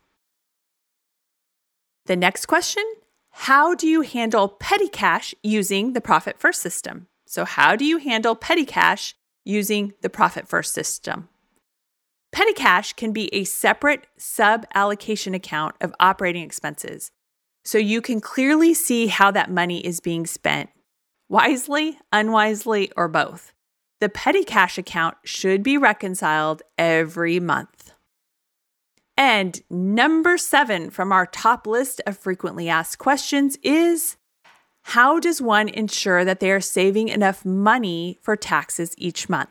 The 2.06 2.16
next 2.16 2.46
question 2.46 2.84
How 3.30 3.74
do 3.74 3.86
you 3.86 4.02
handle 4.02 4.48
petty 4.48 4.88
cash 4.88 5.34
using 5.42 5.94
the 5.94 6.00
Profit 6.00 6.38
First 6.38 6.60
system? 6.60 7.06
So, 7.26 7.44
how 7.44 7.76
do 7.76 7.84
you 7.84 7.98
handle 7.98 8.34
petty 8.34 8.64
cash 8.64 9.14
using 9.44 9.94
the 10.02 10.10
Profit 10.10 10.48
First 10.48 10.74
system? 10.74 11.28
Petty 12.32 12.52
cash 12.52 12.92
can 12.92 13.12
be 13.12 13.32
a 13.34 13.44
separate 13.44 14.06
sub 14.16 14.64
allocation 14.74 15.34
account 15.34 15.74
of 15.80 15.94
operating 15.98 16.44
expenses, 16.44 17.10
so 17.64 17.76
you 17.76 18.00
can 18.00 18.20
clearly 18.20 18.72
see 18.72 19.08
how 19.08 19.30
that 19.30 19.50
money 19.50 19.84
is 19.84 20.00
being 20.00 20.26
spent 20.26 20.70
wisely, 21.28 21.98
unwisely, 22.12 22.90
or 22.96 23.08
both. 23.08 23.52
The 24.00 24.08
petty 24.08 24.44
cash 24.44 24.78
account 24.78 25.16
should 25.24 25.62
be 25.62 25.76
reconciled 25.76 26.62
every 26.78 27.38
month. 27.38 27.92
And 29.16 29.60
number 29.68 30.38
seven 30.38 30.88
from 30.88 31.12
our 31.12 31.26
top 31.26 31.66
list 31.66 32.00
of 32.06 32.16
frequently 32.16 32.68
asked 32.68 32.98
questions 32.98 33.58
is 33.62 34.16
How 34.82 35.20
does 35.20 35.42
one 35.42 35.68
ensure 35.68 36.24
that 36.24 36.40
they 36.40 36.50
are 36.50 36.60
saving 36.60 37.08
enough 37.08 37.44
money 37.44 38.18
for 38.22 38.36
taxes 38.36 38.94
each 38.96 39.28
month? 39.28 39.50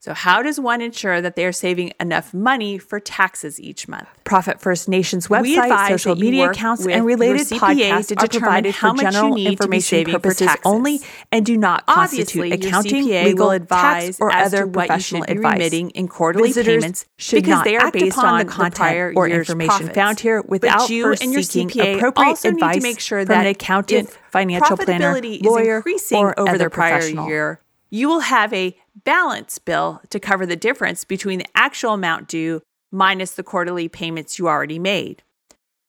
So, 0.00 0.14
how 0.14 0.42
does 0.42 0.60
one 0.60 0.80
ensure 0.80 1.20
that 1.20 1.34
they 1.34 1.44
are 1.44 1.50
saving 1.50 1.92
enough 1.98 2.32
money 2.32 2.78
for 2.78 3.00
taxes 3.00 3.58
each 3.58 3.88
month? 3.88 4.06
Profit 4.22 4.60
First 4.60 4.88
Nation's 4.88 5.26
website, 5.26 5.88
social 5.88 6.14
media 6.14 6.50
accounts, 6.50 6.86
and 6.86 7.04
related 7.04 7.48
podcasts 7.48 8.16
to 8.16 8.28
provided 8.28 8.74
how 8.76 8.94
for 8.94 9.02
general 9.02 9.36
information 9.36 10.04
purposes 10.04 10.50
only 10.64 11.00
and 11.32 11.44
do 11.44 11.56
not 11.56 11.84
constitute 11.86 12.52
accounting, 12.52 13.06
legal 13.08 13.50
advice, 13.50 14.20
or 14.20 14.32
other 14.32 14.68
professional 14.68 15.24
advice. 15.24 15.72
in 15.72 16.06
quarterly 16.06 16.50
Visitors 16.50 16.84
payments 16.84 17.06
should 17.16 17.42
because 17.42 17.64
they 17.64 17.76
are 17.76 17.90
based 17.90 18.16
upon 18.16 18.26
on 18.26 18.46
the 18.46 18.52
content 18.52 19.16
or 19.16 19.26
information 19.26 19.68
profits. 19.68 19.94
found 19.96 20.20
here 20.20 20.42
without 20.42 20.88
you 20.90 21.02
first 21.02 21.24
and 21.24 21.32
your 21.32 21.42
seeking 21.42 21.70
CPA 21.70 21.96
appropriate 21.96 22.44
need 22.44 22.52
advice 22.54 22.76
to 22.76 22.82
make 22.82 23.00
sure 23.00 23.22
from 23.22 23.34
that 23.34 23.46
an 23.46 23.50
accountant, 23.50 24.16
financial 24.30 24.76
planner, 24.76 25.20
lawyer, 25.42 25.60
is 25.60 25.76
increasing 25.78 26.18
or 26.18 26.38
over 26.38 26.50
other 26.50 26.64
the 26.64 26.70
prior 26.70 26.98
professional. 26.98 27.28
year, 27.28 27.60
you 27.90 28.08
will 28.08 28.20
have 28.20 28.52
a 28.52 28.76
balance 29.04 29.58
bill 29.58 30.00
to 30.10 30.20
cover 30.20 30.46
the 30.46 30.56
difference 30.56 31.04
between 31.04 31.40
the 31.40 31.46
actual 31.54 31.94
amount 31.94 32.28
due 32.28 32.62
minus 32.90 33.32
the 33.32 33.42
quarterly 33.42 33.88
payments 33.88 34.38
you 34.38 34.48
already 34.48 34.78
made. 34.78 35.22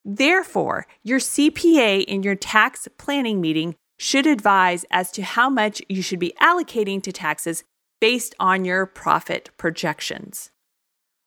Therefore, 0.05 0.87
your 1.03 1.19
CPA 1.19 2.03
in 2.05 2.23
your 2.23 2.35
tax 2.35 2.87
planning 2.97 3.41
meeting 3.41 3.75
should 3.97 4.25
advise 4.25 4.85
as 4.91 5.11
to 5.11 5.23
how 5.23 5.49
much 5.49 5.81
you 5.89 6.01
should 6.01 6.19
be 6.19 6.33
allocating 6.41 7.03
to 7.03 7.11
taxes 7.11 7.63
based 7.99 8.33
on 8.39 8.63
your 8.63 8.85
profit 8.85 9.49
projections. 9.57 10.51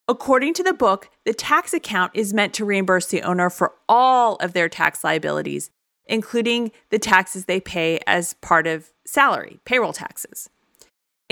According 0.08 0.54
to 0.54 0.62
the 0.62 0.72
book, 0.72 1.10
the 1.24 1.34
tax 1.34 1.72
account 1.72 2.12
is 2.14 2.34
meant 2.34 2.54
to 2.54 2.64
reimburse 2.64 3.06
the 3.06 3.22
owner 3.22 3.50
for 3.50 3.74
all 3.88 4.36
of 4.36 4.52
their 4.52 4.68
tax 4.68 5.04
liabilities, 5.04 5.70
including 6.06 6.72
the 6.90 6.98
taxes 6.98 7.44
they 7.44 7.60
pay 7.60 8.00
as 8.06 8.34
part 8.34 8.66
of 8.66 8.90
salary, 9.06 9.60
payroll 9.64 9.92
taxes. 9.92 10.48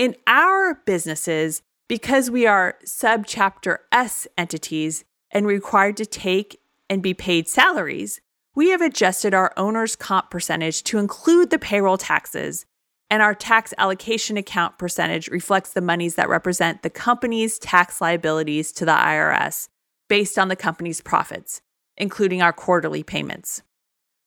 In 0.01 0.15
our 0.25 0.81
businesses, 0.83 1.61
because 1.87 2.31
we 2.31 2.47
are 2.47 2.79
subchapter 2.83 3.77
S 3.91 4.27
entities 4.35 5.05
and 5.29 5.45
required 5.45 5.95
to 5.97 6.07
take 6.07 6.59
and 6.89 7.03
be 7.03 7.13
paid 7.13 7.47
salaries, 7.47 8.19
we 8.55 8.69
have 8.69 8.81
adjusted 8.81 9.35
our 9.35 9.53
owner's 9.57 9.95
comp 9.95 10.31
percentage 10.31 10.81
to 10.85 10.97
include 10.97 11.51
the 11.51 11.59
payroll 11.59 11.99
taxes, 11.99 12.65
and 13.11 13.21
our 13.21 13.35
tax 13.35 13.75
allocation 13.77 14.37
account 14.37 14.79
percentage 14.79 15.27
reflects 15.27 15.71
the 15.71 15.81
monies 15.81 16.15
that 16.15 16.29
represent 16.29 16.81
the 16.81 16.89
company's 16.89 17.59
tax 17.59 18.01
liabilities 18.01 18.71
to 18.71 18.85
the 18.85 18.91
IRS 18.91 19.67
based 20.09 20.39
on 20.39 20.47
the 20.47 20.55
company's 20.55 20.99
profits, 20.99 21.61
including 21.95 22.41
our 22.41 22.53
quarterly 22.53 23.03
payments. 23.03 23.61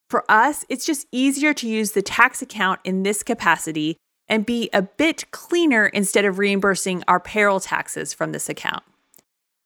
For 0.08 0.24
us, 0.30 0.64
it's 0.68 0.86
just 0.86 1.08
easier 1.10 1.52
to 1.54 1.68
use 1.68 1.90
the 1.90 2.00
tax 2.02 2.42
account 2.42 2.78
in 2.84 3.02
this 3.02 3.24
capacity 3.24 3.96
and 4.28 4.46
be 4.46 4.70
a 4.72 4.82
bit 4.82 5.30
cleaner 5.30 5.86
instead 5.86 6.24
of 6.24 6.38
reimbursing 6.38 7.02
our 7.06 7.20
payroll 7.20 7.60
taxes 7.60 8.14
from 8.14 8.32
this 8.32 8.48
account. 8.48 8.82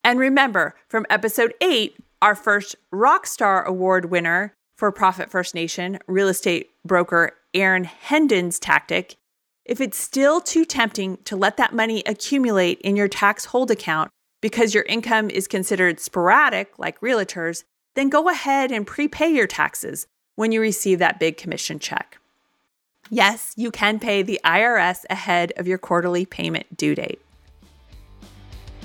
And 0.05 0.19
remember, 0.19 0.75
from 0.89 1.07
episode 1.11 1.55
8, 1.61 1.97
our 2.23 2.35
first 2.35 2.77
Rockstar 2.93 3.65
Award 3.65 4.07
winner 4.07 4.55
for 4.77 4.91
Profit 4.93 5.31
First 5.31 5.55
Nation, 5.55 5.99
real 6.07 6.29
estate 6.29 6.71
broker 6.85 7.33
Aaron 7.55 7.85
Hendon's 7.85 8.59
tactic, 8.59 9.17
if 9.65 9.81
it's 9.81 9.99
still 9.99 10.41
too 10.41 10.65
tempting 10.65 11.19
to 11.25 11.37
let 11.37 11.57
that 11.59 11.75
money 11.75 12.03
accumulate 12.07 12.81
in 12.81 12.97
your 12.97 13.09
tax 13.09 13.47
hold 13.47 13.71
account 13.71 14.11
because 14.41 14.75
your 14.75 14.85
income 14.85 15.31
is 15.31 15.47
considered 15.47 16.01
sporadic, 16.01 16.79
like 16.79 17.01
realtors, 17.01 17.65
then 17.95 18.09
go 18.09 18.29
ahead 18.29 18.71
and 18.71 18.87
prepay 18.87 19.29
your 19.29 19.47
taxes 19.47 20.07
when 20.37 20.53
you 20.53 20.61
receive 20.61 21.01
that 21.01 21.19
big 21.19 21.37
commission 21.37 21.79
check. 21.79 22.18
Yes, 23.11 23.55
you 23.57 23.71
can 23.71 23.99
pay 23.99 24.21
the 24.23 24.39
IRS 24.45 25.07
ahead 25.09 25.55
of 25.57 25.67
your 25.67 25.79
quarterly 25.79 26.27
payment 26.27 26.77
due 26.77 26.95
date. 26.95 27.23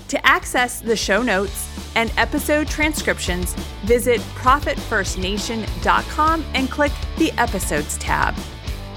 To 0.10 0.26
access 0.26 0.80
the 0.80 0.96
show 0.96 1.22
notes 1.24 1.70
and 1.96 2.14
episode 2.18 2.68
transcriptions, 2.68 3.54
visit 3.84 4.22
ProfitFirstNation.com 4.36 6.46
and 6.54 6.70
click 6.70 6.92
the 7.18 7.32
Episodes 7.34 7.98
tab. 7.98 8.36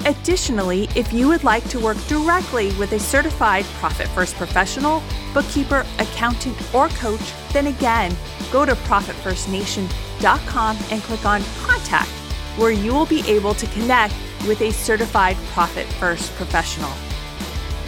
Additionally, 0.04 0.88
if 0.94 1.12
you 1.12 1.26
would 1.28 1.42
like 1.42 1.68
to 1.70 1.80
work 1.80 1.96
directly 2.06 2.72
with 2.74 2.92
a 2.92 2.98
certified 2.98 3.64
Profit 3.80 4.06
First 4.08 4.36
professional, 4.36 5.02
bookkeeper, 5.32 5.86
accountant, 5.98 6.54
or 6.74 6.88
coach, 6.90 7.32
then 7.52 7.68
again, 7.68 8.14
go 8.52 8.66
to 8.66 8.74
ProfitFirstNation.com 8.74 10.76
and 10.90 11.02
click 11.02 11.24
on 11.24 11.42
Contact, 11.62 12.10
where 12.58 12.70
you 12.70 12.92
will 12.92 13.06
be 13.06 13.26
able 13.28 13.54
to 13.54 13.66
connect 13.68 14.12
with 14.46 14.60
a 14.62 14.70
certified 14.70 15.36
Profit 15.52 15.86
First 15.86 16.34
professional. 16.34 16.90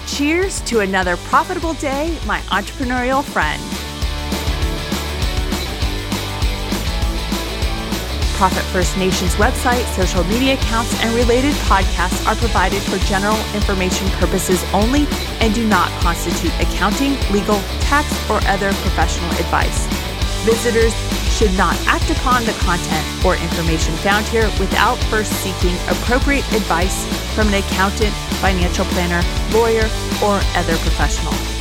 Cheers 0.06 0.60
to 0.62 0.80
another 0.80 1.16
profitable 1.16 1.74
day, 1.74 2.18
my 2.26 2.40
entrepreneurial 2.48 3.22
friend. 3.22 3.62
Profit 8.38 8.62
First 8.66 8.96
Nation's 8.96 9.34
website, 9.34 9.84
social 9.96 10.22
media 10.24 10.54
accounts, 10.54 10.94
and 11.02 11.12
related 11.14 11.52
podcasts 11.66 12.24
are 12.24 12.36
provided 12.36 12.80
for 12.82 12.96
general 13.06 13.36
information 13.52 14.08
purposes 14.10 14.64
only 14.72 15.06
and 15.40 15.52
do 15.54 15.66
not 15.66 15.90
constitute 16.00 16.54
accounting, 16.60 17.18
legal, 17.32 17.60
tax, 17.80 18.08
or 18.30 18.36
other 18.46 18.72
professional 18.74 19.30
advice. 19.32 20.07
Visitors 20.44 20.94
should 21.36 21.52
not 21.54 21.76
act 21.86 22.10
upon 22.10 22.44
the 22.44 22.52
content 22.52 23.24
or 23.24 23.36
information 23.36 23.94
found 23.96 24.26
here 24.26 24.50
without 24.58 24.96
first 25.10 25.32
seeking 25.42 25.76
appropriate 25.88 26.46
advice 26.52 27.04
from 27.34 27.48
an 27.48 27.54
accountant, 27.54 28.14
financial 28.40 28.84
planner, 28.86 29.22
lawyer, 29.52 29.88
or 30.22 30.40
other 30.56 30.76
professional. 30.78 31.57